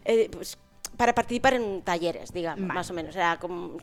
eh, 0.06 0.30
pues, 0.32 0.58
para 0.98 1.16
participar 1.16 1.54
en 1.54 1.82
talleres, 1.82 2.32
digamos, 2.34 2.62
Vale. 2.62 2.74
más 2.74 2.90
o 2.90 2.94
menos. 2.94 3.16
Era 3.16 3.38
como 3.40 3.78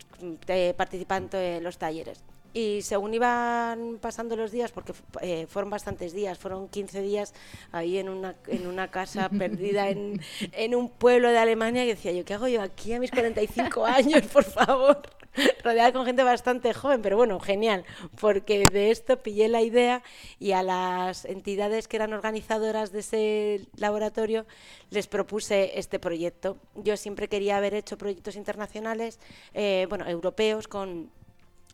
eh, 0.49 0.75
participante 0.77 1.57
en 1.57 1.65
los 1.65 1.79
talleres. 1.79 2.23
Y 2.57 2.81
según 2.81 3.13
iban 3.13 3.99
pasando 4.01 4.35
los 4.35 4.51
días, 4.51 4.73
porque 4.73 4.95
eh, 5.21 5.47
fueron 5.47 5.69
bastantes 5.69 6.15
días, 6.15 6.39
fueron 6.39 6.69
15 6.69 7.03
días 7.03 7.35
ahí 7.71 7.99
en 7.99 8.09
una, 8.09 8.35
en 8.47 8.67
una 8.67 8.91
casa 8.91 9.29
perdida 9.39 9.91
en, 9.91 10.23
en 10.53 10.75
un 10.75 10.89
pueblo 10.89 11.29
de 11.29 11.37
Alemania, 11.37 11.83
que 11.83 11.97
decía 11.97 12.13
yo, 12.13 12.25
¿qué 12.25 12.33
hago 12.33 12.49
yo 12.49 12.63
aquí 12.63 12.95
a 12.95 12.99
mis 12.99 13.11
45 13.11 13.85
años, 13.85 14.23
por 14.33 14.45
favor? 14.45 15.03
Rodeada 15.63 15.93
con 15.93 16.07
gente 16.07 16.23
bastante 16.23 16.73
joven, 16.73 17.03
pero 17.03 17.19
bueno, 17.19 17.39
genial, 17.41 17.85
porque 18.19 18.65
de 18.73 18.91
esto 18.91 19.23
pillé 19.23 19.49
la 19.49 19.61
idea 19.61 20.03
y 20.39 20.53
a 20.53 20.63
las 20.63 21.27
entidades 21.27 21.89
que 21.89 21.97
eran 21.97 22.15
organizadoras 22.15 22.91
de 22.91 23.01
ese 23.01 23.67
laboratorio 23.77 24.47
les 24.89 25.09
propuse 25.09 25.79
este 25.79 25.99
proyecto. 25.99 26.57
Yo 26.75 26.97
siempre 26.97 27.29
quería 27.29 27.59
haber 27.59 27.75
hecho 27.75 27.99
proyectos 27.99 28.35
internacionales, 28.35 29.21
eh, 29.53 29.85
bueno, 29.91 30.09
europeos, 30.09 30.69
con 30.69 31.11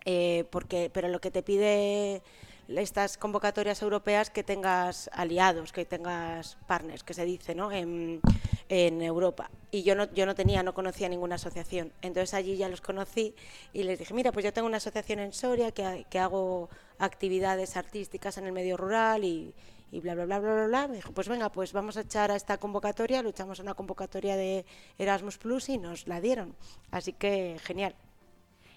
eh, 0.04 0.44
porque 0.50 0.90
pero 0.92 1.08
lo 1.08 1.20
que 1.20 1.30
te 1.30 1.42
pide 1.42 2.22
estas 2.68 3.18
convocatorias 3.18 3.82
europeas 3.82 4.30
que 4.30 4.42
tengas 4.44 5.10
aliados, 5.12 5.72
que 5.72 5.84
tengas 5.84 6.56
partners, 6.66 7.02
que 7.02 7.14
se 7.14 7.24
dice, 7.24 7.54
¿no? 7.54 7.70
En, 7.72 8.20
Europa. 8.68 9.50
Y 9.70 9.82
yo 9.82 9.94
no, 9.94 10.10
yo 10.14 10.24
no 10.24 10.34
tenía, 10.34 10.62
no 10.62 10.72
conocía 10.72 11.06
ninguna 11.08 11.34
asociación. 11.34 11.92
Entonces 12.00 12.32
allí 12.32 12.56
ya 12.56 12.70
los 12.70 12.80
conocí 12.80 13.34
y 13.74 13.82
les 13.82 13.98
dije, 13.98 14.14
mira, 14.14 14.32
pues 14.32 14.44
yo 14.46 14.52
tengo 14.52 14.66
una 14.66 14.78
asociación 14.78 15.18
en 15.18 15.34
Soria 15.34 15.72
que, 15.72 15.84
ha- 15.84 16.02
que 16.04 16.18
hago 16.18 16.70
actividades 16.98 17.76
artísticas 17.76 18.38
en 18.38 18.46
el 18.46 18.52
medio 18.52 18.78
rural 18.78 19.24
y, 19.24 19.52
y 19.90 20.00
bla, 20.00 20.14
bla, 20.14 20.24
bla, 20.24 20.38
bla, 20.38 20.54
bla, 20.54 20.66
bla. 20.68 20.88
Me 20.88 20.96
dijo, 20.96 21.12
pues 21.12 21.28
venga, 21.28 21.50
pues 21.50 21.74
vamos 21.74 21.98
a 21.98 22.00
echar 22.00 22.30
a 22.30 22.36
esta 22.36 22.56
convocatoria, 22.56 23.22
lo 23.22 23.28
echamos 23.28 23.60
a 23.60 23.62
una 23.62 23.74
convocatoria 23.74 24.36
de 24.36 24.64
Erasmus 24.98 25.36
Plus 25.36 25.68
y 25.68 25.76
nos 25.76 26.06
la 26.06 26.22
dieron. 26.22 26.54
Así 26.90 27.12
que 27.12 27.58
genial. 27.62 27.94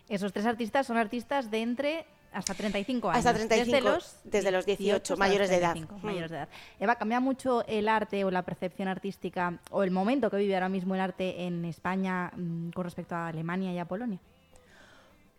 Esos 0.09 0.31
tres 0.33 0.45
artistas 0.45 0.85
son 0.87 0.97
artistas 0.97 1.49
de 1.49 1.61
entre 1.61 2.05
hasta 2.31 2.53
35 2.53 3.09
años. 3.09 3.19
Hasta 3.25 3.33
35, 3.33 3.65
desde 3.71 3.81
los, 3.81 4.15
desde 4.25 4.51
los 4.51 4.65
18, 4.65 4.95
hasta 4.95 5.13
los 5.13 5.19
mayores 5.19 5.49
de 5.49 5.55
edad. 5.55 5.71
35, 5.71 5.99
Mm. 6.01 6.05
mayores 6.05 6.31
de 6.31 6.37
edad. 6.37 6.49
Eva, 6.79 6.95
¿cambia 6.95 7.19
mucho 7.21 7.65
el 7.65 7.87
arte 7.87 8.25
o 8.25 8.31
la 8.31 8.41
percepción 8.43 8.87
artística 8.89 9.57
o 9.71 9.83
el 9.83 9.91
momento 9.91 10.29
que 10.29 10.37
vive 10.37 10.53
ahora 10.53 10.69
mismo 10.69 10.95
el 10.95 11.01
arte 11.01 11.43
en 11.45 11.63
España 11.65 12.31
mm, 12.35 12.71
con 12.71 12.83
respecto 12.83 13.15
a 13.15 13.27
Alemania 13.27 13.71
y 13.71 13.79
a 13.79 13.85
Polonia? 13.85 14.19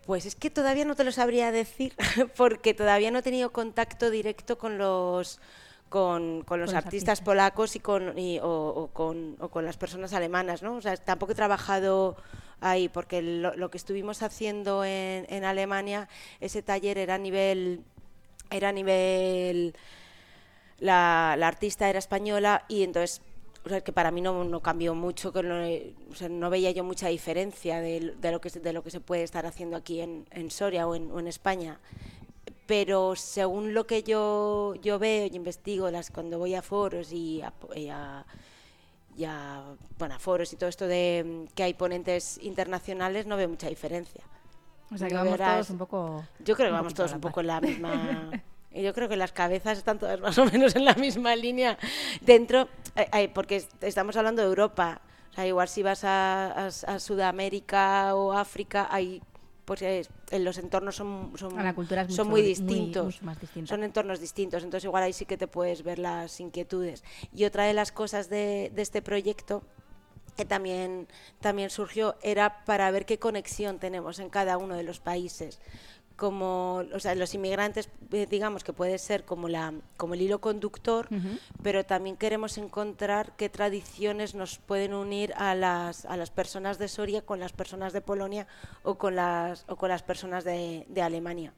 Pues 0.07 0.25
es 0.25 0.37
que 0.37 0.51
todavía 0.51 0.85
no 0.85 0.95
te 0.95 1.05
lo 1.05 1.13
sabría 1.13 1.51
decir, 1.53 1.95
porque 2.37 2.73
todavía 2.75 3.11
no 3.11 3.19
he 3.19 3.23
tenido 3.23 3.53
contacto 3.53 4.09
directo 4.11 4.57
con 4.57 4.79
los 4.79 5.39
con, 5.89 6.43
con 6.43 6.61
los 6.61 6.71
artistas 6.75 6.85
artistas. 6.87 7.21
polacos 7.21 7.77
y 7.77 7.81
con 7.81 8.19
y- 8.19 8.39
o, 8.41 8.49
o 8.51 8.89
con 8.89 9.37
o 9.41 9.49
con 9.49 9.65
las 9.65 9.77
personas 9.77 10.13
alemanas, 10.13 10.63
¿no? 10.63 10.77
O 10.77 10.81
sea, 10.81 10.97
tampoco 10.97 11.33
he 11.33 11.35
trabajado 11.37 12.17
ahí, 12.61 12.89
porque 12.89 13.23
lo, 13.23 13.55
lo 13.57 13.71
que 13.71 13.77
estuvimos 13.79 14.23
haciendo 14.23 14.85
en, 14.85 15.27
en 15.29 15.45
Alemania, 15.45 16.09
ese 16.41 16.63
taller 16.63 16.99
era 16.99 17.15
a 17.15 17.19
nivel 17.19 17.83
era 18.51 18.69
a 18.71 18.73
nivel 18.73 19.75
la, 20.79 21.37
la 21.39 21.49
artista 21.49 21.89
era 21.89 21.99
española 21.99 22.65
y 22.69 22.83
entonces 22.83 23.23
o 23.65 23.69
sea, 23.69 23.81
que 23.81 23.93
para 23.93 24.13
mí 24.13 24.21
no, 24.21 24.45
no 24.45 24.61
cambió 24.61 24.95
mucho, 24.95 25.33
que 25.33 25.43
no, 25.43 25.57
o 26.13 26.15
sea, 26.15 26.29
no 26.29 26.51
veía 26.51 26.71
yo 26.71 26.85
mucha 26.85 27.09
diferencia 27.09 27.81
de, 27.81 28.15
de 28.21 28.31
lo, 28.31 28.41
que, 28.41 28.49
se- 28.49 28.61
de 28.61 28.73
lo 28.73 28.85
que 28.85 28.93
se 28.93 29.01
puede 29.01 29.25
estar 29.25 29.45
haciendo 29.45 29.77
aquí 29.77 30.01
en, 30.01 30.25
en 30.31 30.53
Soria 30.53 30.87
o 30.87 30.95
en, 30.95 31.11
o 31.11 31.19
en 31.19 31.27
España. 31.27 31.81
Pero 32.67 33.15
según 33.17 33.75
lo 33.75 33.87
que 33.87 34.03
yo, 34.03 34.75
yo 34.83 34.99
veo 34.99 35.27
y 35.27 35.37
investigo 35.37 35.91
las, 35.91 36.11
cuando 36.11 36.39
voy 36.39 36.55
a 36.57 36.63
foros 36.63 37.13
y 37.13 37.41
a, 37.43 37.53
y 37.75 37.89
a- 37.89 38.25
y 39.17 39.25
a, 39.25 39.63
bueno, 39.99 40.15
a 40.17 40.19
foros 40.19 40.53
y 40.53 40.57
todo 40.57 40.69
esto 40.69 40.87
de 40.87 41.47
que 41.55 41.63
hay 41.63 41.73
ponentes 41.75 42.39
internacionales, 42.43 43.25
no 43.27 43.37
veo 43.37 43.49
mucha 43.49 43.69
diferencia. 43.69 44.23
O 44.93 44.99
sea 44.99 45.09
que 45.09 45.15
vamos 45.15 45.33
verás- 45.33 45.55
todos 45.55 45.71
un 45.71 45.79
poco... 45.79 46.25
Yo 46.41 46.55
creo 46.55 46.69
que 46.69 46.73
vamos 46.73 46.93
todos 46.95 47.13
un 47.13 47.21
poco 47.21 47.41
en 47.41 47.47
la 47.47 47.61
misma. 47.61 48.31
y 48.73 48.83
Yo 48.83 48.93
creo 48.93 49.09
que 49.09 49.17
las 49.17 49.33
cabezas 49.33 49.79
están 49.79 49.99
todas 49.99 50.21
más 50.21 50.37
o 50.39 50.45
menos 50.45 50.77
en 50.77 50.85
la 50.85 50.95
misma 50.95 51.35
línea. 51.35 51.79
Dentro, 52.21 52.69
eh, 52.95 53.09
eh, 53.13 53.29
porque 53.33 53.57
est- 53.57 53.83
estamos 53.83 54.17
hablando 54.17 54.43
de 54.43 54.49
Europa. 54.49 55.01
O 55.31 55.35
sea, 55.35 55.47
igual 55.47 55.69
si 55.69 55.83
vas 55.83 56.05
a, 56.05 56.67
a- 56.67 56.67
a 56.67 56.99
Sudamérica 57.01 58.15
o 58.15 58.33
África, 58.33 58.87
hay, 58.91 59.23
pues 59.67 59.83
eh, 59.83 60.07
en 60.31 60.45
los 60.45 60.57
entornos 60.57 60.97
son, 60.97 61.33
son, 61.37 61.55
la 61.63 61.75
cultura 61.75 62.03
es 62.03 62.15
son 62.15 62.29
mucho- 62.29 62.31
muy 62.31 62.41
muy- 62.41 62.49
distintos. 62.49 63.21
distinta. 63.41 63.69
Son 63.69 63.83
entornos 63.85 64.21
distintos. 64.21 64.63
Entonces, 64.65 64.85
igual 64.85 65.03
ahí 65.03 65.13
sí 65.13 65.27
que 65.27 65.37
te 65.37 65.49
puedes 65.49 65.83
ver 65.83 65.99
las 65.99 66.41
inquietudes. 66.41 67.05
Y 67.35 67.45
otra 67.45 67.65
de 67.65 67.75
las 67.75 67.93
cosas 67.93 68.31
de, 68.31 68.71
de 68.75 68.81
este 68.83 69.03
proyecto 69.03 69.63
que 70.37 70.45
también, 70.45 71.09
también 71.41 71.71
surgió 71.71 72.15
era 72.23 72.65
para 72.65 72.91
ver 72.91 73.07
qué 73.07 73.19
conexión 73.19 73.79
tenemos 73.79 74.19
en 74.19 74.29
cada 74.31 74.57
uno 74.59 74.77
de 74.77 74.83
los 74.85 75.01
países. 75.01 75.59
Como, 76.17 76.83
o 76.95 76.99
sea, 76.99 77.15
los 77.15 77.35
inmigrantes, 77.35 77.91
eh, 78.11 78.27
digamos 78.29 78.65
que 78.65 78.73
puede 78.73 78.97
ser 78.99 79.25
como, 79.25 79.49
la, 79.49 79.75
como 79.99 80.15
el 80.15 80.23
hilo 80.23 80.41
conductor, 80.41 81.09
pero 81.63 81.85
también 81.85 82.17
queremos 82.17 82.57
encontrar 82.57 83.37
qué 83.37 83.51
tradiciones 83.51 84.35
nos 84.35 84.59
pueden 84.59 84.95
unir 84.95 85.35
a 85.37 85.55
las, 85.55 86.07
a 86.07 86.17
las 86.17 86.31
personas 86.31 86.79
de 86.79 86.89
Soria 86.89 87.21
con 87.21 87.39
las 87.39 87.53
personas 87.53 87.93
de 87.93 88.01
Polonia 88.01 88.47
o 88.83 88.97
con 88.97 89.15
las, 89.15 89.65
o 89.69 89.77
con 89.77 89.91
las 89.91 90.03
personas 90.03 90.45
de, 90.45 90.87
de 90.89 91.03
Alemania. 91.03 91.53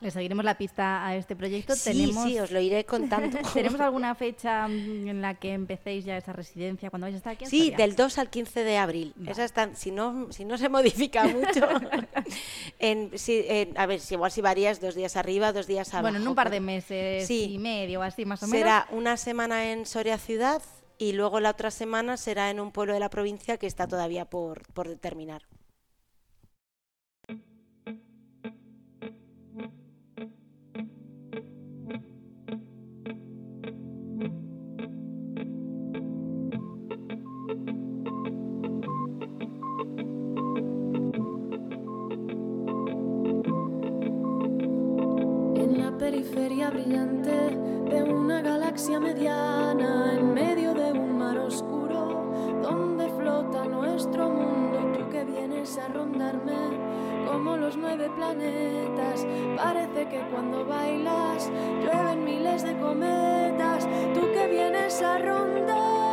Le 0.00 0.10
seguiremos 0.12 0.44
la 0.44 0.56
pista 0.56 1.04
a 1.06 1.16
este 1.16 1.34
proyecto. 1.34 1.74
Sí, 1.74 1.90
tenemos, 1.90 2.24
sí, 2.24 2.38
os 2.38 2.50
lo 2.52 2.60
iré 2.60 2.84
contando. 2.84 3.36
¿Tenemos 3.54 3.80
alguna 3.80 4.14
fecha 4.14 4.68
mm, 4.68 5.08
en 5.08 5.20
la 5.20 5.34
que 5.34 5.52
empecéis 5.52 6.04
ya 6.04 6.16
esa 6.16 6.32
residencia 6.32 6.88
cuando 6.90 7.06
vais 7.06 7.14
a 7.14 7.18
estar 7.18 7.32
aquí 7.32 7.44
en 7.44 7.50
Sí, 7.50 7.70
del 7.70 7.96
2 7.96 8.18
al 8.18 8.30
15 8.30 8.62
de 8.64 8.76
abril. 8.78 9.14
Esa 9.26 9.44
está, 9.44 9.74
si, 9.74 9.90
no, 9.90 10.28
si 10.30 10.44
no 10.44 10.56
se 10.56 10.68
modifica 10.68 11.24
mucho, 11.26 11.66
en, 12.78 13.18
sí, 13.18 13.42
en- 13.48 13.76
a 13.78 13.86
ver, 13.86 14.00
si 14.00 14.14
igual 14.14 14.30
si 14.30 14.40
varías 14.40 14.80
dos 14.80 14.94
días 14.94 15.16
arriba, 15.16 15.52
dos 15.52 15.66
días 15.66 15.88
abajo. 15.94 16.02
Bueno, 16.04 16.18
en 16.18 16.28
un 16.28 16.34
par 16.34 16.50
de 16.50 16.60
meses 16.60 17.26
Sí. 17.26 17.48
y 17.52 17.58
medio, 17.58 18.02
así 18.02 18.24
más 18.24 18.42
o 18.42 18.46
menos. 18.46 18.58
Será 18.60 18.86
una 18.90 19.16
semana 19.16 19.72
en 19.72 19.86
Soria 19.86 20.18
ciudad 20.18 20.62
y 20.98 21.12
luego 21.12 21.40
la 21.40 21.50
otra 21.50 21.70
semana 21.70 22.16
será 22.16 22.50
en 22.50 22.60
un 22.60 22.70
pueblo 22.72 22.92
de 22.94 23.00
la 23.00 23.10
provincia 23.10 23.56
que 23.56 23.66
está 23.66 23.86
todavía 23.86 24.24
por, 24.24 24.62
por 24.72 24.88
determinar. 24.88 25.42
Periferia 46.18 46.68
brillante 46.70 47.30
de 47.30 48.02
una 48.02 48.42
galaxia 48.42 48.98
mediana, 48.98 50.14
en 50.18 50.34
medio 50.34 50.74
de 50.74 50.90
un 50.90 51.16
mar 51.16 51.38
oscuro, 51.38 52.32
donde 52.60 53.08
flota 53.10 53.64
nuestro 53.66 54.28
mundo, 54.28 54.98
tú 54.98 55.08
que 55.10 55.24
vienes 55.24 55.78
a 55.78 55.86
rondarme 55.86 56.76
como 57.24 57.56
los 57.56 57.76
nueve 57.76 58.10
planetas. 58.16 59.24
Parece 59.56 60.08
que 60.08 60.20
cuando 60.32 60.66
bailas 60.66 61.52
llueven 61.82 62.24
miles 62.24 62.64
de 62.64 62.76
cometas, 62.80 63.86
tú 64.12 64.22
que 64.32 64.48
vienes 64.48 65.00
a 65.00 65.18
rondarme, 65.18 66.07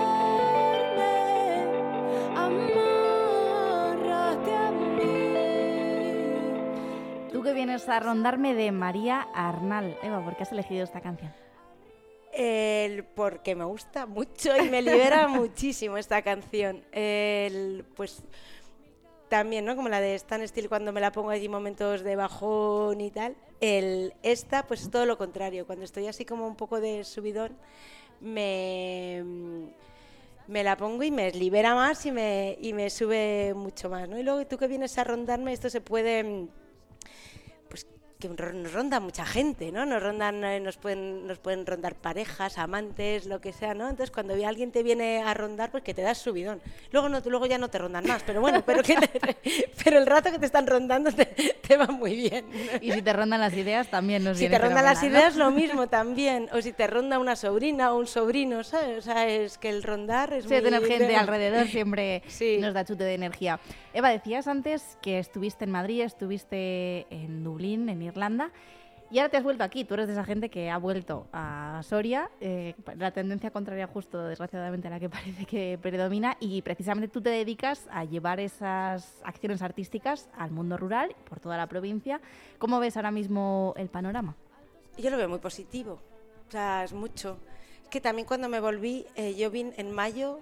vienes 7.56 7.88
a 7.88 8.02
rondarme 8.02 8.54
de 8.54 8.74
María 8.74 9.22
Arnal. 9.34 9.98
Eva, 10.04 10.22
¿por 10.22 10.36
qué 10.36 10.44
has 10.44 10.52
elegido 10.52 10.84
esta 10.84 11.00
canción? 11.00 11.34
El, 12.34 13.06
porque 13.06 13.56
me 13.56 13.64
gusta 13.64 14.06
mucho 14.06 14.56
y 14.58 14.70
me 14.70 14.82
libera 14.82 15.28
muchísimo 15.30 15.98
esta 15.98 16.22
canción. 16.22 16.84
El, 16.92 17.86
pues 17.96 18.24
también, 19.30 19.64
¿no? 19.64 19.78
Como 19.78 19.88
la 19.88 20.02
de 20.02 20.16
Stan 20.16 20.46
Steel 20.46 20.68
cuando 20.68 20.92
me 20.92 21.00
la 21.00 21.14
pongo 21.14 21.30
allí 21.30 21.48
momentos 21.48 22.04
de 22.04 22.18
bajón 22.18 23.00
y 23.00 23.10
tal. 23.10 23.38
El, 23.62 24.14
esta, 24.22 24.68
pues 24.68 24.82
es 24.82 24.92
todo 24.92 25.06
lo 25.06 25.18
contrario. 25.18 25.66
Cuando 25.66 25.86
estoy 25.86 26.08
así 26.08 26.26
como 26.26 26.46
un 26.46 26.58
poco 26.58 26.82
de 26.82 27.06
subidón, 27.06 27.56
me, 28.20 29.24
me 30.48 30.62
la 30.62 30.76
pongo 30.76 31.04
y 31.04 31.12
me 31.12 31.32
libera 31.32 31.74
más 31.74 32.06
y 32.06 32.12
me, 32.12 32.58
y 32.60 32.74
me 32.74 32.90
sube 32.90 33.54
mucho 33.56 33.90
más, 33.90 34.10
¿no? 34.10 34.20
Y 34.20 34.24
luego 34.24 34.46
tú 34.46 34.58
que 34.58 34.68
vienes 34.68 34.98
a 34.98 35.06
rondarme, 35.06 35.54
esto 35.54 35.70
se 35.70 35.80
puede 35.80 36.50
que 38.20 38.30
nos 38.30 38.72
ronda 38.74 39.00
mucha 39.00 39.26
gente, 39.26 39.72
¿no? 39.72 39.86
Nos 39.86 40.02
rondan, 40.02 40.44
eh, 40.44 40.60
nos 40.60 40.78
pueden, 40.78 41.28
nos 41.28 41.38
pueden 41.40 41.66
rondar 41.66 41.96
parejas, 41.96 42.58
amantes, 42.58 43.26
lo 43.26 43.42
que 43.42 43.52
sea, 43.52 43.74
¿no? 43.74 43.90
Entonces 43.90 44.12
cuando 44.12 44.34
alguien 44.46 44.72
te 44.72 44.84
viene 44.84 45.22
a 45.22 45.34
rondar, 45.34 45.72
pues 45.72 45.84
que 45.84 45.94
te 45.94 46.02
das 46.02 46.18
subidón. 46.18 46.62
Luego 46.92 47.10
no, 47.10 47.20
luego 47.26 47.46
ya 47.46 47.58
no 47.58 47.68
te 47.70 47.78
rondan 47.78 48.06
más, 48.08 48.24
pero 48.24 48.42
bueno, 48.42 48.64
pero 48.66 48.84
que 48.84 48.96
pero 49.84 49.98
el 49.98 50.06
rato 50.06 50.32
que 50.32 50.40
te 50.40 50.46
están 50.46 50.68
rondando 50.68 51.12
te, 51.12 51.26
te 51.26 51.78
va 51.78 51.88
muy 51.88 52.16
bien. 52.16 52.46
Y 52.82 52.92
si 52.92 53.02
te 53.02 53.14
rondan 53.14 53.40
las 53.42 53.54
ideas, 53.54 53.90
también 53.90 54.24
nos 54.24 54.38
Si 54.38 54.48
te 54.50 54.58
rondan 54.58 54.86
las 54.86 55.04
ideas, 55.04 55.36
lo 55.36 55.52
mismo 55.52 55.88
también. 55.88 56.48
O 56.54 56.62
si 56.62 56.72
te 56.72 56.88
ronda 56.88 57.20
una 57.20 57.36
sobrina 57.36 57.92
o 57.94 57.98
un 57.98 58.08
sobrino, 58.08 58.64
¿sabes? 58.64 59.00
O 59.00 59.02
sea, 59.02 59.28
es 59.28 59.58
que 59.58 59.70
el 59.70 59.84
rondar 59.84 60.34
es 60.34 60.46
Sí, 60.46 60.54
muy... 60.54 60.62
tener 60.62 60.86
gente 60.86 61.16
alrededor 61.16 61.68
siempre 61.68 62.24
Sí. 62.28 62.58
nos 62.60 62.74
da 62.74 62.86
chute 62.86 63.04
de 63.04 63.14
energía. 63.14 63.60
Eva, 63.94 64.10
decías 64.10 64.48
antes 64.48 64.98
que 65.02 65.20
estuviste 65.20 65.66
en 65.66 65.72
Madrid, 65.72 66.02
estuviste 66.02 67.08
en 67.10 67.44
Dublín, 67.44 67.88
en 67.90 68.02
Irlanda, 68.06 68.52
y 69.12 69.20
ahora 69.20 69.30
te 69.30 69.38
has 69.38 69.44
vuelto 69.44 69.64
aquí. 69.64 69.86
Tú 69.86 69.94
eres 69.94 70.08
de 70.08 70.14
esa 70.14 70.26
gente 70.26 70.50
que 70.50 70.70
ha 70.72 70.78
vuelto 70.78 71.28
a 71.32 71.82
Soria, 71.84 72.30
eh, 72.42 72.74
la 72.98 73.12
tendencia 73.12 73.52
contraria 73.52 73.86
justo, 73.88 74.26
desgraciadamente, 74.26 74.88
a 74.88 74.92
la 74.92 75.00
que 75.00 75.10
parece 75.10 75.46
que 75.46 75.78
predomina, 75.82 76.38
y 76.40 76.62
precisamente 76.64 77.08
tú 77.08 77.22
te 77.22 77.30
dedicas 77.30 77.88
a 77.92 78.04
llevar 78.04 78.40
esas 78.40 79.22
acciones 79.24 79.62
artísticas 79.62 80.28
al 80.38 80.52
mundo 80.52 80.76
rural, 80.78 81.16
por 81.30 81.40
toda 81.40 81.56
la 81.56 81.68
provincia. 81.68 82.20
¿Cómo 82.58 82.80
ves 82.80 82.98
ahora 82.98 83.12
mismo 83.12 83.74
el 83.78 83.90
panorama? 83.90 84.36
Yo 84.98 85.10
lo 85.10 85.18
veo 85.18 85.30
muy 85.30 85.40
positivo. 85.40 86.00
O 86.48 86.52
sea, 86.52 86.84
es 86.84 86.94
mucho. 86.94 87.38
Que 87.90 88.02
también 88.02 88.28
cuando 88.28 88.50
me 88.50 88.60
volví, 88.60 89.06
eh, 89.16 89.36
yo 89.36 89.52
vine 89.52 89.74
en 89.78 89.92
mayo 89.92 90.40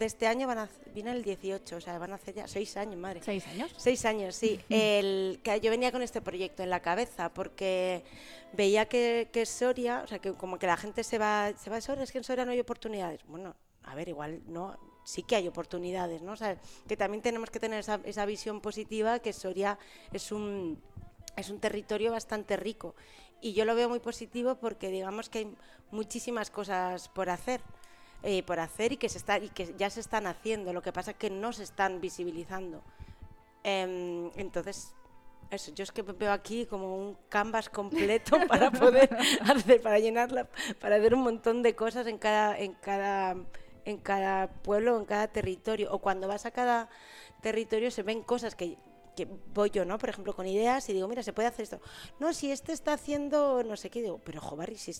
de 0.00 0.06
este 0.06 0.26
año, 0.26 0.46
van 0.46 0.58
a, 0.58 0.68
vine 0.94 1.12
el 1.12 1.22
18, 1.22 1.76
o 1.76 1.80
sea, 1.80 1.98
van 1.98 2.12
a 2.12 2.16
hacer 2.16 2.34
ya 2.34 2.48
seis 2.48 2.76
años, 2.76 2.96
madre. 2.96 3.20
¿Seis 3.22 3.46
años? 3.46 3.72
Seis 3.76 4.04
años, 4.04 4.34
sí. 4.34 4.60
El, 4.68 5.40
que 5.44 5.60
yo 5.60 5.70
venía 5.70 5.92
con 5.92 6.02
este 6.02 6.20
proyecto 6.20 6.62
en 6.62 6.70
la 6.70 6.80
cabeza 6.80 7.32
porque 7.32 8.02
veía 8.52 8.86
que, 8.86 9.28
que 9.32 9.46
Soria, 9.46 10.02
o 10.02 10.06
sea, 10.06 10.18
que 10.18 10.32
como 10.32 10.58
que 10.58 10.66
la 10.66 10.76
gente 10.76 11.04
se 11.04 11.18
va, 11.18 11.52
se 11.56 11.70
va 11.70 11.76
a 11.76 11.80
Soria, 11.80 12.04
es 12.04 12.12
que 12.12 12.18
en 12.18 12.24
Soria 12.24 12.44
no 12.44 12.52
hay 12.52 12.60
oportunidades. 12.60 13.20
Bueno, 13.26 13.54
a 13.84 13.94
ver, 13.94 14.08
igual 14.08 14.42
no, 14.46 14.78
sí 15.04 15.22
que 15.22 15.36
hay 15.36 15.46
oportunidades, 15.46 16.22
¿no? 16.22 16.32
O 16.32 16.36
sea, 16.36 16.58
que 16.88 16.96
también 16.96 17.22
tenemos 17.22 17.50
que 17.50 17.60
tener 17.60 17.80
esa, 17.80 18.00
esa 18.04 18.24
visión 18.26 18.60
positiva 18.60 19.20
que 19.20 19.32
Soria 19.32 19.78
es 20.12 20.32
un, 20.32 20.82
es 21.36 21.50
un 21.50 21.60
territorio 21.60 22.10
bastante 22.10 22.56
rico. 22.56 22.94
Y 23.42 23.52
yo 23.52 23.64
lo 23.64 23.74
veo 23.74 23.88
muy 23.88 24.00
positivo 24.00 24.56
porque 24.56 24.88
digamos 24.88 25.28
que 25.28 25.38
hay 25.38 25.56
muchísimas 25.90 26.50
cosas 26.50 27.08
por 27.08 27.30
hacer 27.30 27.60
eh, 28.22 28.42
por 28.42 28.60
hacer 28.60 28.92
y 28.92 28.96
que 28.96 29.08
se 29.08 29.18
está 29.18 29.38
y 29.38 29.48
que 29.48 29.74
ya 29.76 29.90
se 29.90 30.00
están 30.00 30.26
haciendo. 30.26 30.72
Lo 30.72 30.82
que 30.82 30.92
pasa 30.92 31.12
es 31.12 31.16
que 31.16 31.30
no 31.30 31.52
se 31.52 31.62
están 31.62 32.00
visibilizando. 32.00 32.82
Em, 33.62 34.30
entonces, 34.36 34.94
eso, 35.50 35.72
yo 35.74 35.82
es 35.82 35.92
que 35.92 36.02
veo 36.02 36.32
aquí 36.32 36.66
como 36.66 36.96
un 36.96 37.16
canvas 37.28 37.68
completo 37.68 38.36
para 38.48 38.70
poder 38.70 39.16
hacer, 39.42 39.82
para 39.82 39.98
llenarla, 39.98 40.48
para 40.80 40.96
hacer 40.96 41.14
un 41.14 41.22
montón 41.22 41.62
de 41.62 41.74
cosas 41.74 42.06
en 42.06 42.18
cada, 42.18 42.58
en 42.58 42.74
cada, 42.74 43.36
en 43.84 43.98
cada 43.98 44.48
pueblo, 44.48 44.98
en 44.98 45.06
cada 45.06 45.28
territorio. 45.28 45.92
O 45.92 45.98
cuando 45.98 46.28
vas 46.28 46.46
a 46.46 46.50
cada 46.50 46.88
territorio 47.40 47.90
se 47.90 48.02
ven 48.02 48.22
cosas 48.22 48.54
que 48.54 48.76
que 49.16 49.26
voy 49.52 49.70
yo, 49.70 49.84
¿no? 49.84 49.98
Por 49.98 50.08
ejemplo, 50.08 50.34
con 50.34 50.46
ideas 50.46 50.88
y 50.88 50.92
digo, 50.92 51.08
mira, 51.08 51.22
se 51.22 51.32
puede 51.32 51.48
hacer 51.48 51.64
esto. 51.64 51.80
No, 52.18 52.32
si 52.32 52.50
este 52.50 52.72
está 52.72 52.94
haciendo 52.94 53.62
no 53.64 53.76
sé 53.76 53.90
qué, 53.90 54.02
digo, 54.02 54.20
pero 54.24 54.40
joder, 54.40 54.76
si, 54.78 54.92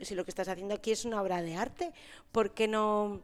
si 0.00 0.14
lo 0.14 0.24
que 0.24 0.30
estás 0.30 0.48
haciendo 0.48 0.74
aquí 0.74 0.90
es 0.92 1.04
una 1.04 1.20
obra 1.22 1.42
de 1.42 1.56
arte, 1.56 1.92
¿por 2.32 2.50
qué 2.52 2.68
no, 2.68 3.20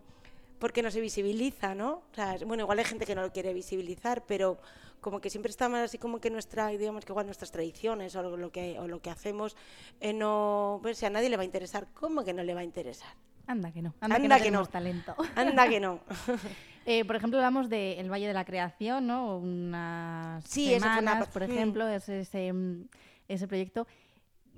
por 0.59 0.73
qué 0.73 0.83
no 0.83 0.91
se 0.91 1.01
visibiliza, 1.01 1.75
no? 1.75 2.03
O 2.13 2.15
sea, 2.15 2.37
bueno, 2.47 2.63
igual 2.65 2.79
hay 2.79 2.85
gente 2.85 3.05
que 3.07 3.15
no 3.15 3.23
lo 3.23 3.33
quiere 3.33 3.53
visibilizar, 3.53 4.25
pero 4.27 4.59
como 5.01 5.21
que 5.21 5.31
siempre 5.31 5.51
está 5.51 5.69
más 5.69 5.83
así 5.83 5.99
como 5.99 6.21
que 6.21 6.31
nuestra, 6.31 6.69
digamos 6.69 7.05
que 7.05 7.13
igual 7.13 7.27
nuestras 7.27 7.51
tradiciones 7.51 8.15
o 8.17 8.23
lo 8.37 8.53
que, 8.53 8.79
o 8.79 8.87
lo 8.87 9.03
que 9.03 9.11
hacemos, 9.11 9.57
eh, 10.01 10.13
no, 10.13 10.79
pues 10.83 11.03
a 11.03 11.11
nadie 11.11 11.29
le 11.29 11.37
va 11.37 11.43
a 11.43 11.47
interesar, 11.47 11.89
¿cómo 11.93 12.25
que 12.25 12.33
no 12.33 12.43
le 12.45 12.55
va 12.55 12.61
a 12.61 12.65
interesar? 12.65 13.11
Anda 13.49 13.73
que 13.73 13.83
no. 13.83 13.93
Anda, 14.01 14.17
Anda 14.17 14.37
que 14.39 14.45
que 14.45 14.51
no 14.53 14.65
talento. 14.67 15.17
Anda 15.37 15.69
que 15.69 15.81
no. 15.81 16.01
Eh, 16.85 17.05
por 17.05 17.15
ejemplo, 17.15 17.39
hablamos 17.39 17.69
del 17.69 18.11
Valle 18.11 18.27
de 18.27 18.33
la 18.35 18.45
Creación, 18.45 19.07
¿no? 19.07 19.37
Unas 19.37 20.43
Sí, 20.45 20.75
una 20.75 20.97
semanas, 20.97 21.27
pa- 21.27 21.33
por 21.33 21.43
mm. 21.43 21.53
ejemplo, 21.53 21.87
es 21.87 22.09
ese, 22.09 22.53
mm, 22.53 22.89
ese 23.29 23.47
proyecto. 23.47 23.87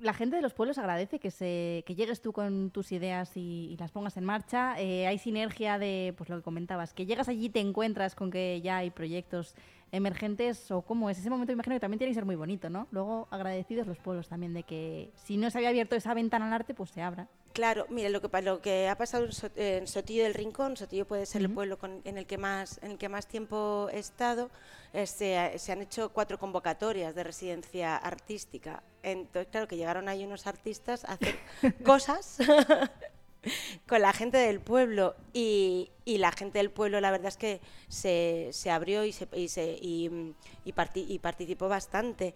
La 0.01 0.13
gente 0.13 0.35
de 0.35 0.41
los 0.41 0.53
pueblos 0.53 0.77
agradece 0.77 1.19
que, 1.19 1.31
se, 1.31 1.83
que 1.85 1.95
llegues 1.95 2.21
tú 2.21 2.33
con 2.33 2.69
tus 2.69 2.91
ideas 2.91 3.35
y, 3.35 3.75
las 3.79 3.91
pongas 3.91 4.17
en 4.17 4.25
marcha. 4.25 4.79
Eh, 4.79 5.07
hay 5.07 5.17
sinergia 5.17 5.79
de, 5.79 6.13
pues 6.17 6.29
lo 6.29 6.37
que 6.37 6.43
comentabas, 6.43 6.93
que 6.93 7.05
llegas 7.05 7.29
allí 7.29 7.45
y 7.45 7.49
te 7.49 7.61
encuentras 7.61 8.13
con 8.13 8.29
que 8.29 8.61
ya 8.61 8.77
hay 8.77 8.89
proyectos 8.89 9.55
emergentes 9.95 10.69
o 10.71 10.81
cómo 10.81 11.09
es. 11.09 11.17
Ese 11.17 11.29
momento 11.29 11.51
imagino 11.53 11.75
que 11.75 11.79
también 11.79 11.97
tiene 11.99 12.11
que 12.11 12.15
ser 12.15 12.25
muy 12.25 12.35
bonito, 12.35 12.69
¿no? 12.69 12.87
Luego 12.91 13.27
agradecidos 13.31 13.87
los 13.87 13.97
pueblos 13.97 14.27
también 14.27 14.53
de 14.53 14.63
que 14.63 15.11
si 15.25 15.37
no 15.37 15.49
se 15.49 15.57
había 15.57 15.69
abierto 15.69 15.95
esa 15.95 16.13
ventana 16.13 16.47
al 16.47 16.53
arte, 16.53 16.73
pues 16.73 16.89
se 16.91 17.01
abra. 17.01 17.27
Claro, 17.53 17.85
mire, 17.89 18.09
lo 18.09 18.21
que, 18.21 18.41
lo 18.41 18.61
que 18.61 18.89
ha 18.89 18.97
pasado 18.97 19.23
en, 19.25 19.31
So- 19.31 19.49
en 19.55 19.87
Sotillo 19.87 20.23
del 20.23 20.33
Rincón, 20.33 20.75
Sotillo 20.75 21.07
puede 21.07 21.25
ser 21.25 21.39
el 21.41 21.47
Ujú. 21.47 21.55
pueblo 21.55 21.77
con- 21.77 22.01
en, 22.03 22.17
el 22.17 22.25
que 22.25 22.37
más, 22.37 22.79
en 22.83 22.91
el 22.91 22.97
que 22.97 23.07
más 23.07 23.27
tiempo 23.27 23.87
he 23.93 23.99
estado, 23.99 24.49
eh, 24.91 25.07
se, 25.07 25.53
se 25.57 25.71
han 25.71 25.81
hecho 25.81 26.09
cuatro 26.09 26.37
convocatorias 26.37 27.15
de 27.15 27.23
residencia 27.23 27.95
artística. 27.95 28.83
Entonces, 29.03 29.47
claro, 29.51 29.69
que 29.69 29.77
llegaron 29.77 30.09
ahí 30.09 30.25
unos 30.25 30.47
artistas 30.47 31.05
a 31.05 31.13
hacer 31.13 31.35
cosas 31.85 32.39
con 33.87 34.01
la 34.01 34.13
gente 34.13 34.37
del 34.37 34.59
pueblo 34.59 35.15
y, 35.33 35.89
y 36.05 36.17
la 36.17 36.31
gente 36.31 36.59
del 36.59 36.71
pueblo 36.71 36.99
la 37.01 37.11
verdad 37.11 37.27
es 37.27 37.37
que 37.37 37.61
se, 37.87 38.49
se 38.51 38.71
abrió 38.71 39.05
y, 39.05 39.11
se, 39.11 39.27
y, 39.33 39.47
se- 39.49 39.77
y, 39.81 40.33
y 40.65 40.73
parti- 40.73 41.05
y 41.07 41.19
participó 41.19 41.67
bastante. 41.69 42.33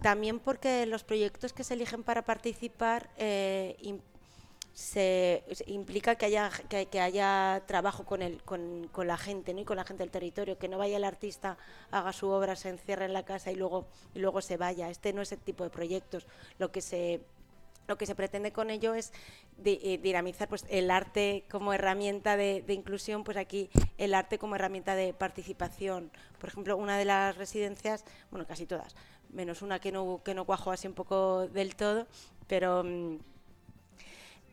También 0.00 0.38
porque 0.40 0.86
los 0.86 1.04
proyectos 1.04 1.52
que 1.52 1.64
se 1.64 1.74
eligen 1.74 2.02
para 2.02 2.22
participar 2.22 3.10
eh, 3.18 3.76
se- 4.74 5.44
implica 5.66 6.14
que 6.16 6.26
haya, 6.26 6.50
que, 6.68 6.86
que 6.86 7.00
haya 7.00 7.62
trabajo 7.66 8.04
con, 8.04 8.22
el, 8.22 8.42
con, 8.42 8.88
con 8.92 9.06
la 9.06 9.16
gente 9.18 9.52
¿no? 9.54 9.60
y 9.60 9.64
con 9.64 9.76
la 9.76 9.84
gente 9.84 10.02
del 10.02 10.10
territorio, 10.10 10.58
que 10.58 10.68
no 10.68 10.78
vaya 10.78 10.96
el 10.96 11.04
artista, 11.04 11.58
haga 11.90 12.12
su 12.12 12.28
obra, 12.28 12.56
se 12.56 12.70
encierre 12.70 13.04
en 13.04 13.12
la 13.12 13.24
casa 13.24 13.50
y 13.52 13.56
luego, 13.56 13.86
y 14.14 14.20
luego 14.20 14.40
se 14.40 14.56
vaya. 14.56 14.88
Este 14.90 15.12
no 15.12 15.22
es 15.22 15.32
el 15.32 15.40
tipo 15.40 15.64
de 15.64 15.70
proyectos. 15.70 16.26
Lo 16.58 16.72
que 16.72 16.80
se 16.80 17.20
lo 17.88 17.98
que 17.98 18.06
se 18.06 18.14
pretende 18.14 18.52
con 18.52 18.70
ello 18.70 18.94
es 18.94 19.12
di- 19.56 19.80
eh, 19.82 19.98
dinamizar 19.98 20.48
pues, 20.48 20.64
el 20.68 20.90
arte 20.90 21.44
como 21.50 21.72
herramienta 21.72 22.36
de, 22.36 22.62
de 22.62 22.74
inclusión, 22.74 23.24
pues 23.24 23.36
aquí 23.36 23.70
el 23.98 24.14
arte 24.14 24.38
como 24.38 24.54
herramienta 24.56 24.94
de 24.94 25.12
participación. 25.14 26.10
Por 26.38 26.48
ejemplo, 26.50 26.76
una 26.76 26.96
de 26.98 27.04
las 27.04 27.36
residencias, 27.36 28.04
bueno, 28.30 28.46
casi 28.46 28.66
todas, 28.66 28.94
menos 29.30 29.62
una 29.62 29.78
que 29.80 29.92
no, 29.92 30.22
que 30.24 30.34
no 30.34 30.44
cuajó 30.44 30.70
así 30.72 30.86
un 30.86 30.94
poco 30.94 31.48
del 31.48 31.74
todo, 31.76 32.06
pero 32.46 32.84
mm, 32.84 33.18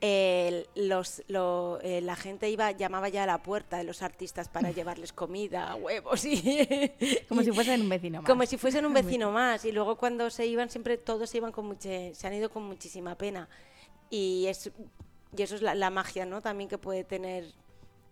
el- 0.02 0.68
los, 0.76 1.24
lo- 1.28 1.80
eh, 1.82 2.00
la 2.02 2.16
gente 2.16 2.50
iba 2.50 2.72
llamaba 2.72 3.10
ya 3.10 3.24
a 3.24 3.26
la 3.26 3.44
puerta 3.44 3.78
de 3.78 3.84
los 3.84 4.02
artistas 4.02 4.48
para 4.48 4.72
llevarles 4.72 5.12
comida, 5.14 5.76
huevos 5.76 6.24
y 6.26 6.92
Como 7.30 7.44
si 7.44 7.52
fuesen 7.52 7.82
un 7.82 7.90
vecino 7.90 8.22
más. 8.22 8.28
como 8.30 8.46
si 8.46 8.58
fuesen 8.58 8.86
un 8.86 8.94
vecino 9.02 9.32
más. 9.32 9.66
Y 9.66 9.72
luego 9.72 9.98
cuando 9.98 10.30
se 10.30 10.46
iban, 10.46 10.70
siempre 10.70 10.98
todos 10.98 11.30
se 11.30 11.38
iban 11.38 11.52
con 11.52 11.66
mucha, 11.66 11.90
se 12.14 12.28
han 12.28 12.34
ido 12.34 12.50
con 12.50 12.64
muchísima 12.64 13.16
pena. 13.16 13.50
Y, 14.10 14.46
es, 14.48 14.72
y 15.38 15.42
eso 15.42 15.56
es 15.56 15.62
la, 15.62 15.76
la 15.76 15.90
magia, 15.90 16.26
¿no? 16.26 16.42
También 16.42 16.70
que 16.70 16.78
puede 16.78 17.04
tener 17.04 17.46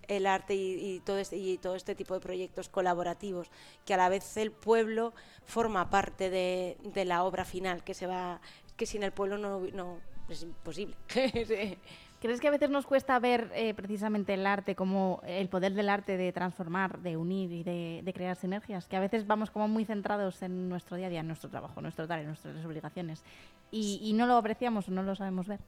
el 0.08 0.26
arte 0.26 0.56
y, 0.56 0.96
y 0.96 1.00
todo 1.02 1.18
este, 1.18 1.36
y 1.38 1.58
todo 1.58 1.76
este 1.76 1.96
tipo 1.96 2.14
de 2.14 2.20
proyectos 2.22 2.70
colaborativos, 2.70 3.50
que 3.86 3.94
a 3.94 3.98
la 3.98 4.08
vez 4.10 4.38
el 4.38 4.52
pueblo 4.52 5.14
forma 5.46 5.90
parte 5.90 6.30
de, 6.30 6.78
de 6.84 7.04
la 7.06 7.24
obra 7.24 7.44
final, 7.46 7.84
que 7.84 7.94
se 7.94 8.08
va, 8.08 8.40
que 8.78 8.86
sin 8.86 9.04
el 9.04 9.12
pueblo 9.12 9.38
no, 9.38 9.60
no 9.74 9.98
es 10.30 10.44
imposible. 10.44 10.96
¿Crees 12.20 12.42
que 12.42 12.48
a 12.48 12.52
veces 12.52 12.70
nos 12.72 12.88
cuesta 12.88 13.20
ver 13.20 13.52
eh, 13.54 13.74
precisamente 13.76 14.34
el 14.34 14.48
arte 14.48 14.76
como 14.76 15.22
el 15.26 15.50
poder 15.50 15.74
del 15.76 15.88
arte 15.88 16.18
de 16.18 16.32
transformar, 16.32 17.00
de 17.00 17.16
unir 17.16 17.52
y 17.52 17.64
de, 17.64 18.02
de 18.04 18.14
crear 18.14 18.36
sinergias? 18.36 18.88
Que 18.88 18.96
a 18.98 19.00
veces 19.00 19.28
vamos 19.28 19.52
como 19.52 19.68
muy 19.68 19.86
centrados 19.86 20.42
en 20.42 20.68
nuestro 20.68 20.98
día 20.98 21.08
a 21.08 21.10
día, 21.12 21.20
en 21.20 21.28
nuestro 21.28 21.50
trabajo, 21.50 21.80
en 21.80 21.84
nuestro 21.84 22.08
tal, 22.08 22.22
en 22.22 22.28
nuestras 22.28 22.66
obligaciones. 22.66 23.24
Y, 23.70 24.00
y 24.02 24.14
no 24.14 24.26
lo 24.26 24.36
apreciamos 24.36 24.88
o 24.88 24.92
no 24.92 25.04
lo 25.04 25.16
sabemos 25.16 25.48
ver. 25.48 25.60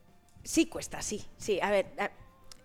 Sí, 0.43 0.65
cuesta, 0.67 1.02
sí. 1.04 1.24
Sí, 1.38 1.60
a 1.62 1.69
ver. 1.69 1.86
a- 2.00 2.10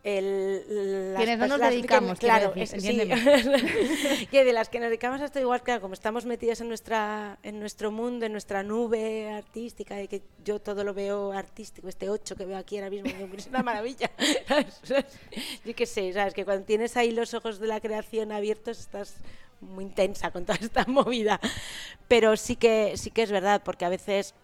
el, 0.04 1.12
las 1.14 1.16
Quienes 1.24 1.38
no 1.38 1.46
nos 1.48 1.58
las- 1.58 1.70
dedicamos, 1.70 2.18
claro, 2.18 2.52
decir, 2.54 2.78
sí. 2.80 4.26
que 4.30 4.44
de 4.44 4.52
las 4.52 4.68
que 4.68 4.78
nos 4.78 4.88
dedicamos 4.90 5.20
a 5.22 5.24
esto 5.24 5.40
igual, 5.40 5.62
claro, 5.62 5.80
como 5.80 5.94
estamos 5.94 6.26
metidos 6.26 6.60
en 6.60 6.68
nuestra 6.68 7.38
en 7.42 7.58
nuestro 7.58 7.90
mundo, 7.90 8.26
en 8.26 8.32
nuestra 8.32 8.62
nube 8.62 9.30
artística, 9.30 9.96
de 9.96 10.06
que 10.08 10.20
yo 10.44 10.60
todo 10.60 10.84
lo 10.84 10.92
veo 10.92 11.32
artístico, 11.32 11.88
este 11.88 12.10
8 12.10 12.36
que 12.36 12.44
veo 12.44 12.58
aquí 12.58 12.76
ahora 12.76 12.90
mismo, 12.90 13.08
es 13.34 13.46
una 13.46 13.62
maravilla. 13.62 14.10
yo 15.64 15.74
qué 15.74 15.86
sé, 15.86 16.12
sabes 16.12 16.34
que 16.34 16.44
cuando 16.44 16.66
tienes 16.66 16.96
ahí 16.98 17.10
los 17.10 17.32
ojos 17.32 17.58
de 17.58 17.66
la 17.66 17.80
creación 17.80 18.30
abiertos 18.30 18.78
estás 18.80 19.16
muy 19.62 19.84
intensa 19.84 20.30
con 20.30 20.44
toda 20.44 20.58
esta 20.60 20.84
movida. 20.86 21.40
Pero 22.08 22.36
sí 22.36 22.56
que 22.56 22.98
sí 22.98 23.10
que 23.10 23.22
es 23.22 23.30
verdad, 23.30 23.62
porque 23.64 23.86
a 23.86 23.88
veces 23.88 24.34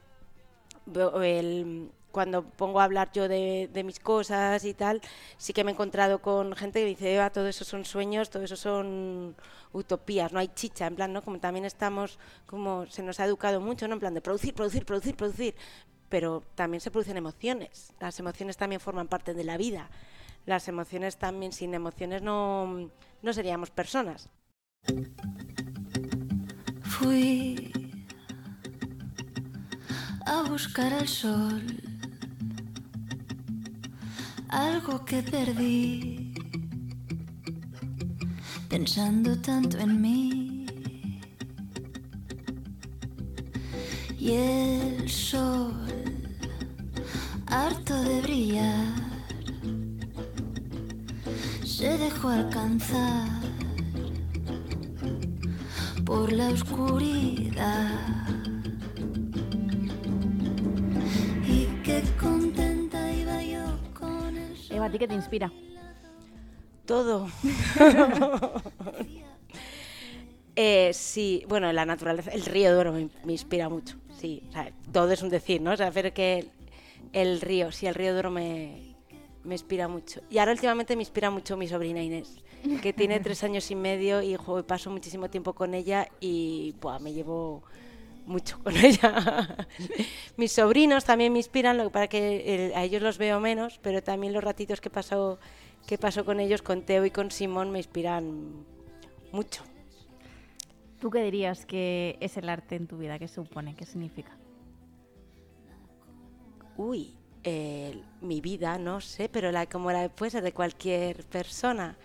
el- 1.23 1.91
cuando 2.11 2.45
pongo 2.45 2.81
a 2.81 2.85
hablar 2.85 3.11
yo 3.13 3.29
de, 3.29 3.83
mis 3.85 4.01
cosas 4.01 4.65
y 4.65 4.75
tal, 4.75 5.01
sí 5.37 5.53
que 5.53 5.65
me 5.65 5.71
he 5.71 5.75
encontrado 5.75 6.21
con 6.21 6.55
gente 6.55 6.81
que 6.81 6.87
dice, 6.87 7.15
Eva, 7.15 7.31
todo 7.31 7.49
eso 7.49 7.65
son 7.65 7.85
sueños, 7.85 8.31
todo 8.31 8.43
eso 8.43 8.57
son 8.57 9.37
utopías, 9.73 10.33
no 10.33 10.39
hay 10.39 10.49
chicha, 10.49 10.87
en 10.87 10.97
plan, 10.97 11.13
¿no? 11.13 11.23
Como 11.23 11.39
también 11.39 11.65
estamos, 11.65 12.19
como 12.47 12.87
se 12.87 13.03
nos 13.03 13.21
ha 13.21 13.25
educado 13.25 13.61
mucho, 13.61 13.89
¿no? 13.89 13.95
En 13.95 14.01
plan 14.01 14.15
de 14.15 14.21
producir, 14.21 14.55
producir, 14.55 14.85
producir, 14.85 15.17
producir, 15.17 15.55
pero 16.09 16.43
también 16.55 16.81
se 16.81 16.91
producen 16.91 17.17
emociones, 17.17 17.93
las 18.01 18.19
emociones 18.19 18.57
también 18.57 18.81
forman 18.81 19.09
parte 19.09 19.35
de 19.35 19.45
la 19.45 19.57
vida, 19.57 19.91
las 20.47 20.69
emociones 20.69 21.17
también, 21.17 21.53
sin 21.53 21.75
emociones 21.75 22.23
no, 22.23 22.91
no 23.23 23.33
seríamos 23.33 23.71
personas. 23.71 24.29
Fui 26.83 27.73
a 30.27 30.43
buscar 30.43 30.93
el 30.93 31.09
sol, 31.09 31.63
algo 34.51 35.05
que 35.05 35.23
perdí, 35.23 36.35
pensando 38.69 39.37
tanto 39.39 39.79
en 39.79 40.01
mí. 40.01 40.67
Y 44.19 44.33
el 44.33 45.09
sol, 45.09 45.73
harto 47.47 47.95
de 48.03 48.21
brillar, 48.23 48.95
se 51.65 51.97
dejó 51.97 52.29
alcanzar 52.29 53.29
por 56.05 56.33
la 56.33 56.49
oscuridad. 56.49 58.20
¿A 64.91 64.93
ti 64.93 64.99
qué 64.99 65.07
te 65.09 65.15
inspira? 65.15 65.53
Todo. 66.85 67.29
Eh, 70.57 70.91
sí, 70.93 71.45
bueno, 71.49 71.73
la 71.73 71.87
naturaleza, 71.87 72.33
el 72.33 72.45
río 72.45 72.75
Duero 72.75 72.93
me, 72.93 73.09
me 73.25 73.33
inspira 73.33 73.71
mucho, 73.71 73.97
sí, 74.19 74.43
o 74.51 74.53
sea, 74.53 74.71
todo 74.93 75.11
es 75.11 75.23
un 75.23 75.31
decir, 75.31 75.63
¿no? 75.63 75.71
O 75.71 75.77
sea, 75.77 75.91
pero 75.91 76.13
que 76.13 76.41
el, 76.41 76.51
el 77.13 77.41
río, 77.41 77.73
sí, 77.73 77.87
el 77.87 77.95
río 77.95 78.13
Duero 78.13 78.31
me, 78.31 78.97
me 79.45 79.55
inspira 79.55 79.89
mucho. 79.89 80.21
Y 80.29 80.37
ahora 80.37 80.53
últimamente 80.53 80.97
me 80.97 81.03
inspira 81.03 81.31
mucho 81.31 81.57
mi 81.57 81.67
sobrina 81.67 82.03
Inés, 82.03 82.43
que 82.83 82.93
tiene 82.93 83.21
tres 83.21 83.43
años 83.43 83.71
y 83.71 83.77
medio 83.77 84.21
y 84.21 84.35
jo, 84.35 84.63
paso 84.65 84.91
muchísimo 84.91 85.31
tiempo 85.31 85.55
con 85.55 85.73
ella 85.73 86.09
y 86.21 86.75
buah, 86.81 86.99
me 86.99 87.15
llevo 87.15 87.63
mucho 88.31 88.59
con 88.63 88.75
ella. 88.77 89.67
Mis 90.37 90.53
sobrinos 90.53 91.05
también 91.05 91.33
me 91.33 91.39
inspiran, 91.41 91.77
lo 91.77 91.91
para 91.91 92.09
que 92.09 92.67
el- 92.69 92.75
a 92.75 92.83
ellos 92.85 93.03
los 93.03 93.19
veo 93.19 93.41
menos, 93.41 93.79
pero 93.83 94.03
también 94.03 94.33
los 94.33 94.43
ratitos 94.43 94.81
que 94.81 94.89
paso 94.91 95.39
que 95.87 95.99
paso 95.99 96.25
con 96.25 96.41
ellos, 96.41 96.63
con 96.63 96.83
Teo 96.83 97.05
y 97.05 97.11
con 97.11 97.31
Simón, 97.31 97.71
me 97.71 97.79
inspiran 97.79 98.65
mucho. 99.33 99.65
¿Tú 101.01 101.11
qué 101.11 101.23
dirías 101.23 101.65
que 101.67 102.17
es 102.21 102.37
el 102.37 102.49
arte 102.49 102.77
en 102.77 102.87
tu 102.87 102.99
vida? 102.99 103.19
¿Qué 103.19 103.27
supone? 103.29 103.75
¿Qué 103.75 103.87
significa? 103.87 104.37
Uy, 106.77 107.15
eh, 107.45 108.01
mi 108.21 108.41
vida, 108.41 108.79
no 108.79 109.01
sé, 109.01 109.29
pero 109.29 109.51
la, 109.51 109.67
como 109.67 109.91
la 109.91 110.09
puede 110.11 110.31
ser 110.31 110.43
de 110.43 110.53
cualquier 110.53 111.25
persona. 111.25 111.97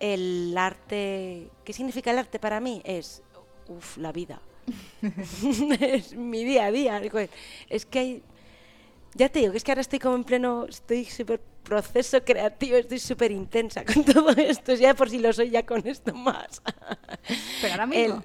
El 0.00 0.54
arte, 0.58 1.50
¿qué 1.64 1.72
significa 1.72 2.10
el 2.10 2.18
arte 2.18 2.38
para 2.38 2.58
mí? 2.60 2.82
Es, 2.84 3.22
uff, 3.68 3.96
la 3.98 4.12
vida. 4.12 4.40
Es 5.80 6.14
mi 6.16 6.44
día 6.44 6.66
a 6.66 6.70
día. 6.70 7.00
Es 7.68 7.86
que 7.86 7.98
hay, 7.98 8.22
ya 9.14 9.28
te 9.28 9.40
digo, 9.40 9.52
que 9.52 9.58
es 9.58 9.64
que 9.64 9.70
ahora 9.72 9.80
estoy 9.80 9.98
como 9.98 10.16
en 10.16 10.24
pleno, 10.24 10.66
estoy 10.68 11.04
súper 11.04 11.40
proceso 11.62 12.24
creativo, 12.24 12.76
estoy 12.76 12.98
súper 12.98 13.30
intensa 13.30 13.84
con 13.84 14.04
todo 14.14 14.30
esto, 14.30 14.74
ya 14.74 14.94
por 14.94 15.10
si 15.10 15.18
lo 15.18 15.32
soy 15.32 15.50
ya 15.50 15.64
con 15.64 15.86
esto 15.86 16.14
más. 16.14 16.62
Pero 17.60 17.74
ahora 17.74 17.84
El- 17.84 17.88
mismo. 18.14 18.22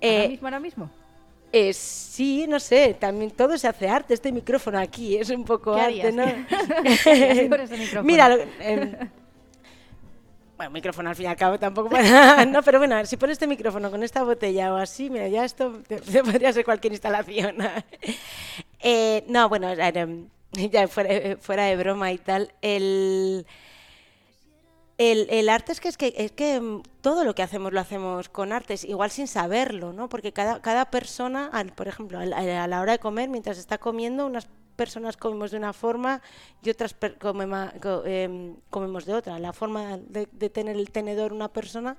eh, 0.00 0.16
ahora 0.16 0.28
mismo, 0.28 0.46
ahora 0.46 0.60
mismo. 0.60 0.90
Eh, 1.52 1.72
sí, 1.72 2.46
no 2.48 2.60
sé, 2.60 2.94
también 2.98 3.32
todo 3.32 3.58
se 3.58 3.66
hace 3.66 3.88
arte. 3.88 4.14
Este 4.14 4.30
micrófono 4.30 4.78
aquí 4.78 5.16
es 5.16 5.30
un 5.30 5.44
poco 5.44 5.74
¿Qué 5.74 5.80
arte, 5.80 6.08
harías? 6.08 6.14
¿no? 6.14 6.24
¿Qué 7.02 7.10
harías 7.10 7.48
con 7.48 7.60
ese 7.60 7.76
micrófono? 7.76 8.04
Mira, 8.04 8.38
em, 8.60 8.94
bueno, 10.60 10.72
micrófono 10.72 11.08
al 11.08 11.16
fin 11.16 11.24
y 11.24 11.28
al 11.28 11.36
cabo 11.36 11.58
tampoco. 11.58 11.88
para- 11.88 12.44
no, 12.44 12.62
pero 12.62 12.78
bueno, 12.78 13.06
si 13.06 13.16
pones 13.16 13.36
este 13.36 13.46
micrófono 13.46 13.90
con 13.90 14.02
esta 14.02 14.22
botella 14.24 14.74
o 14.74 14.76
así, 14.76 15.08
mira, 15.08 15.26
ya 15.26 15.42
esto 15.42 15.80
te- 15.88 16.00
podría 16.22 16.52
ser 16.52 16.64
cualquier 16.66 16.92
instalación. 16.92 17.56
Eh, 18.82 19.24
no, 19.28 19.48
bueno, 19.50 19.68
em, 19.70 20.28
ya 20.52 20.88
fuera, 20.88 21.10
eh, 21.12 21.36
fuera 21.40 21.64
de 21.64 21.76
broma 21.76 22.12
y 22.12 22.18
tal, 22.18 22.52
el. 22.62 23.46
El, 24.98 25.48
arte 25.48 25.72
es 25.72 25.80
que, 25.80 25.88
es 25.88 25.96
que, 25.96 26.12
es 26.16 26.32
que 26.32 26.60
mm, 26.60 26.82
todo 27.00 27.24
lo 27.24 27.34
que 27.34 27.42
hacemos 27.42 27.72
lo 27.72 27.80
hacemos 27.80 28.28
con 28.28 28.52
artes, 28.52 28.84
igual 28.84 29.10
sin 29.10 29.28
saberlo, 29.28 29.92
¿no? 29.94 30.08
Porque 30.10 30.32
cada, 30.32 30.60
cada 30.60 30.90
persona, 30.90 31.50
por 31.74 31.88
ejemplo, 31.88 32.18
a 32.18 32.26
la 32.66 32.80
hora 32.80 32.92
de 32.92 32.98
comer, 32.98 33.30
mientras 33.30 33.56
está 33.58 33.78
comiendo, 33.78 34.26
unas 34.26 34.46
personas 34.82 35.16
comemos 35.24 35.50
de 35.50 35.58
una 35.58 35.72
forma 35.72 36.12
y 36.64 36.70
otras 36.74 36.92
per- 37.00 37.16
comema- 37.18 37.72
co- 37.84 38.02
em, 38.06 38.56
comemos 38.74 39.04
de 39.08 39.12
otra. 39.20 39.38
La 39.38 39.52
forma 39.52 39.98
de, 39.98 40.22
de 40.40 40.48
tener 40.48 40.76
el 40.76 40.88
tenedor 40.90 41.32
una 41.40 41.48
persona 41.48 41.96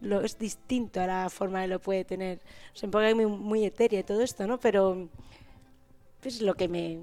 lo, 0.00 0.16
es 0.22 0.34
distinto 0.38 0.96
a 1.00 1.06
la 1.06 1.28
forma 1.38 1.60
de 1.62 1.68
lo 1.68 1.78
puede 1.78 2.04
tener. 2.04 2.40
Un 2.82 2.90
poco 2.90 3.04
muy, 3.14 3.26
muy 3.26 3.60
etéreo 3.70 4.02
todo 4.04 4.20
esto, 4.22 4.46
¿no? 4.46 4.56
Pero 4.58 5.08
es 6.24 6.40
lo 6.40 6.54
que 6.54 6.68
me, 6.68 6.98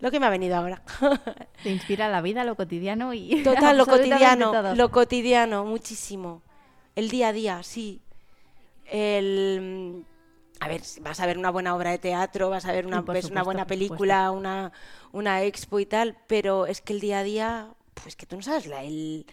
lo 0.00 0.10
que 0.10 0.20
me 0.20 0.26
ha 0.26 0.30
venido 0.30 0.54
ahora. 0.56 0.82
Te 1.64 1.70
inspira 1.70 2.08
la 2.08 2.20
vida, 2.22 2.44
lo 2.44 2.54
cotidiano 2.54 3.12
y. 3.12 3.42
Total, 3.50 3.76
lo 3.76 3.86
cotidiano, 3.86 4.52
todo. 4.52 4.74
lo 4.74 4.86
cotidiano, 4.90 5.64
muchísimo. 5.64 6.42
El 6.94 7.08
día 7.10 7.28
a 7.28 7.32
día, 7.32 7.62
sí. 7.62 8.00
El, 8.86 10.04
a 10.60 10.68
ver, 10.68 10.82
vas 11.00 11.18
a 11.20 11.26
ver 11.26 11.38
una 11.38 11.50
buena 11.50 11.74
obra 11.74 11.90
de 11.90 11.98
teatro, 11.98 12.50
vas 12.50 12.64
a 12.66 12.72
ver 12.72 12.86
una, 12.86 13.00
buena 13.42 13.66
película, 13.66 14.30
una, 14.30 14.72
una 15.12 15.42
expo 15.42 15.80
y 15.80 15.86
tal, 15.86 16.16
pero 16.26 16.66
es 16.66 16.80
que 16.80 16.92
el 16.92 17.00
día 17.00 17.20
a 17.20 17.22
día, 17.22 17.74
pues 17.94 18.14
que 18.14 18.26
tú 18.26 18.36
no 18.36 18.42
sabes 18.42 18.66
la, 18.66 18.82
el- 18.84 19.26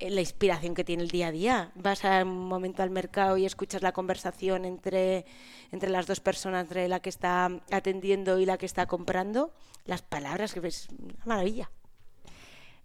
la 0.00 0.20
inspiración 0.20 0.74
que 0.74 0.82
tiene 0.82 1.02
el 1.02 1.10
día 1.10 1.28
a 1.28 1.30
día. 1.30 1.72
Vas 1.74 2.04
a 2.06 2.22
un 2.22 2.48
momento 2.48 2.82
al 2.82 2.88
mercado 2.90 3.36
y 3.36 3.44
escuchas 3.44 3.82
la 3.82 3.92
conversación 3.92 4.64
entre, 4.64 5.26
entre 5.72 5.90
las 5.90 6.06
dos 6.06 6.20
personas, 6.20 6.62
entre 6.62 6.88
la 6.88 7.00
que 7.00 7.10
está 7.10 7.50
atendiendo 7.70 8.38
y 8.40 8.46
la 8.46 8.56
que 8.56 8.64
está 8.66 8.86
comprando, 8.86 9.52
las 9.84 10.00
palabras, 10.02 10.54
que 10.54 10.60
ves, 10.60 10.88
una 10.98 11.14
maravilla. 11.26 11.70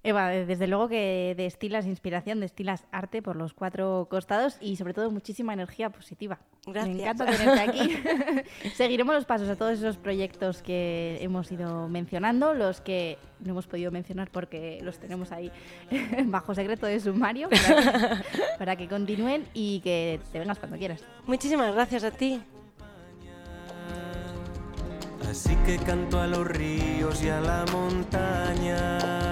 Eva, 0.06 0.30
desde 0.30 0.68
luego 0.68 0.88
que 0.88 1.34
destilas 1.36 1.88
inspiración, 1.88 2.40
destilas 2.40 2.86
arte 2.92 3.24
por 3.24 3.36
los 3.36 3.56
cuatro 3.56 4.08
costados 4.08 4.58
y 4.62 4.76
sobre 4.76 4.94
todo 4.94 5.10
muchísima 5.10 5.52
energía 5.52 5.90
positiva. 5.90 6.38
Gracias. 6.68 6.96
Me 6.96 7.02
encanta 7.02 7.26
tenerte 7.26 7.60
aquí. 7.60 7.98
Seguiremos 8.76 9.16
los 9.16 9.26
pasos 9.26 9.50
a 9.50 9.56
todos 9.56 9.80
esos 9.80 9.98
proyectos 9.98 10.62
que 10.62 11.18
hemos 11.22 11.52
ido 11.52 11.90
mencionando, 11.90 12.54
los 12.54 12.82
que 12.82 13.18
no 13.40 13.54
hemos 13.54 13.66
podido 13.66 13.92
mencionar 13.92 14.30
porque 14.30 14.78
los 14.84 15.00
tenemos 15.00 15.32
ahí 15.32 15.52
bajo 16.26 16.54
secreto 16.54 16.86
de 16.86 17.00
sumario 17.00 17.50
para, 17.50 18.24
para 18.60 18.76
que 18.76 18.88
continúen 18.88 19.48
y 19.56 19.80
que 19.80 20.20
te 20.32 20.38
vengas 20.38 20.60
cuando 20.60 20.78
quieras. 20.78 21.04
Muchísimas 21.26 21.74
gracias 21.74 22.04
a 22.04 22.12
ti. 22.12 22.40
Así 25.28 25.56
que 25.66 25.78
canto 25.80 26.20
a 26.20 26.28
los 26.28 26.46
ríos 26.46 27.24
y 27.24 27.30
a 27.30 27.42
la 27.42 27.66
montaña. 27.72 29.25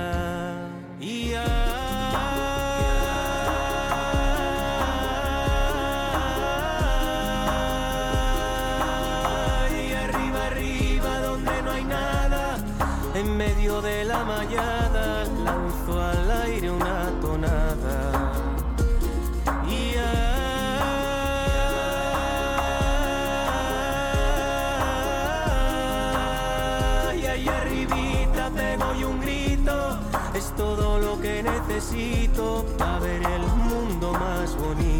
Es 30.43 30.55
todo 30.55 30.99
lo 30.99 31.21
que 31.21 31.41
necesito 31.41 32.65
para 32.77 32.99
ver 32.99 33.23
el 33.23 33.41
mundo 33.41 34.11
más 34.13 34.55
bonito. 34.57 34.92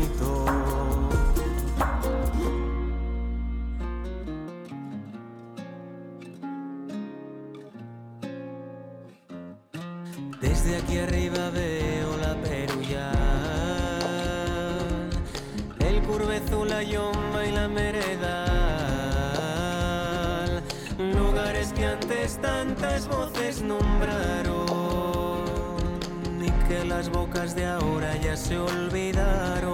De 27.51 27.65
ahora 27.65 28.15
ya 28.15 28.38
se 28.38 28.58
olvidaron. 28.58 29.73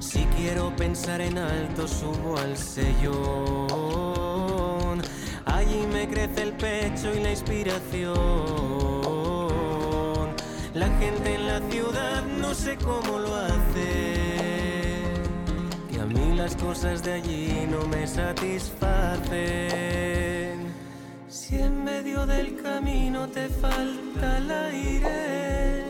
Si 0.00 0.24
quiero 0.36 0.74
pensar 0.74 1.20
en 1.20 1.38
alto 1.38 1.86
subo 1.86 2.36
al 2.36 2.56
sellón, 2.56 3.20
allí 5.44 5.86
me 5.92 6.08
crece 6.08 6.42
el 6.42 6.54
pecho 6.54 7.14
y 7.14 7.20
la 7.20 7.30
inspiración. 7.30 8.16
La 10.74 10.88
gente 10.98 11.36
en 11.36 11.46
la 11.46 11.60
ciudad 11.70 12.24
no 12.24 12.52
sé 12.54 12.76
cómo 12.76 13.20
lo 13.20 13.32
hace, 13.36 15.04
que 15.92 16.00
a 16.00 16.06
mí 16.06 16.34
las 16.36 16.56
cosas 16.56 17.04
de 17.04 17.12
allí 17.12 17.68
no 17.70 17.86
me 17.86 18.04
satisfacen. 18.04 20.47
Si 21.48 21.56
en 21.56 21.82
medio 21.82 22.26
del 22.26 22.60
camino 22.60 23.26
te 23.30 23.48
falta 23.48 24.36
el 24.36 24.50
aire, 24.50 25.82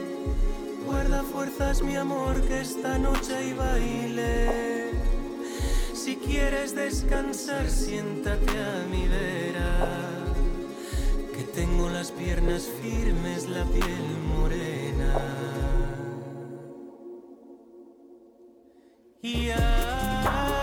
guarda 0.86 1.24
fuerzas 1.24 1.82
mi 1.82 1.96
amor 1.96 2.40
que 2.42 2.60
esta 2.60 2.96
noche 2.96 3.34
hay 3.34 3.54
baile. 3.54 4.92
Si 5.94 6.14
quieres 6.14 6.76
descansar, 6.76 7.68
siéntate 7.68 8.56
a 8.56 8.86
mi 8.88 9.08
vera, 9.08 9.88
que 11.34 11.42
tengo 11.42 11.88
las 11.88 12.12
piernas 12.12 12.70
firmes, 12.80 13.48
la 13.48 13.64
piel 13.64 14.16
morena. 14.36 15.12
Y 19.22 19.50
ay, 19.50 20.57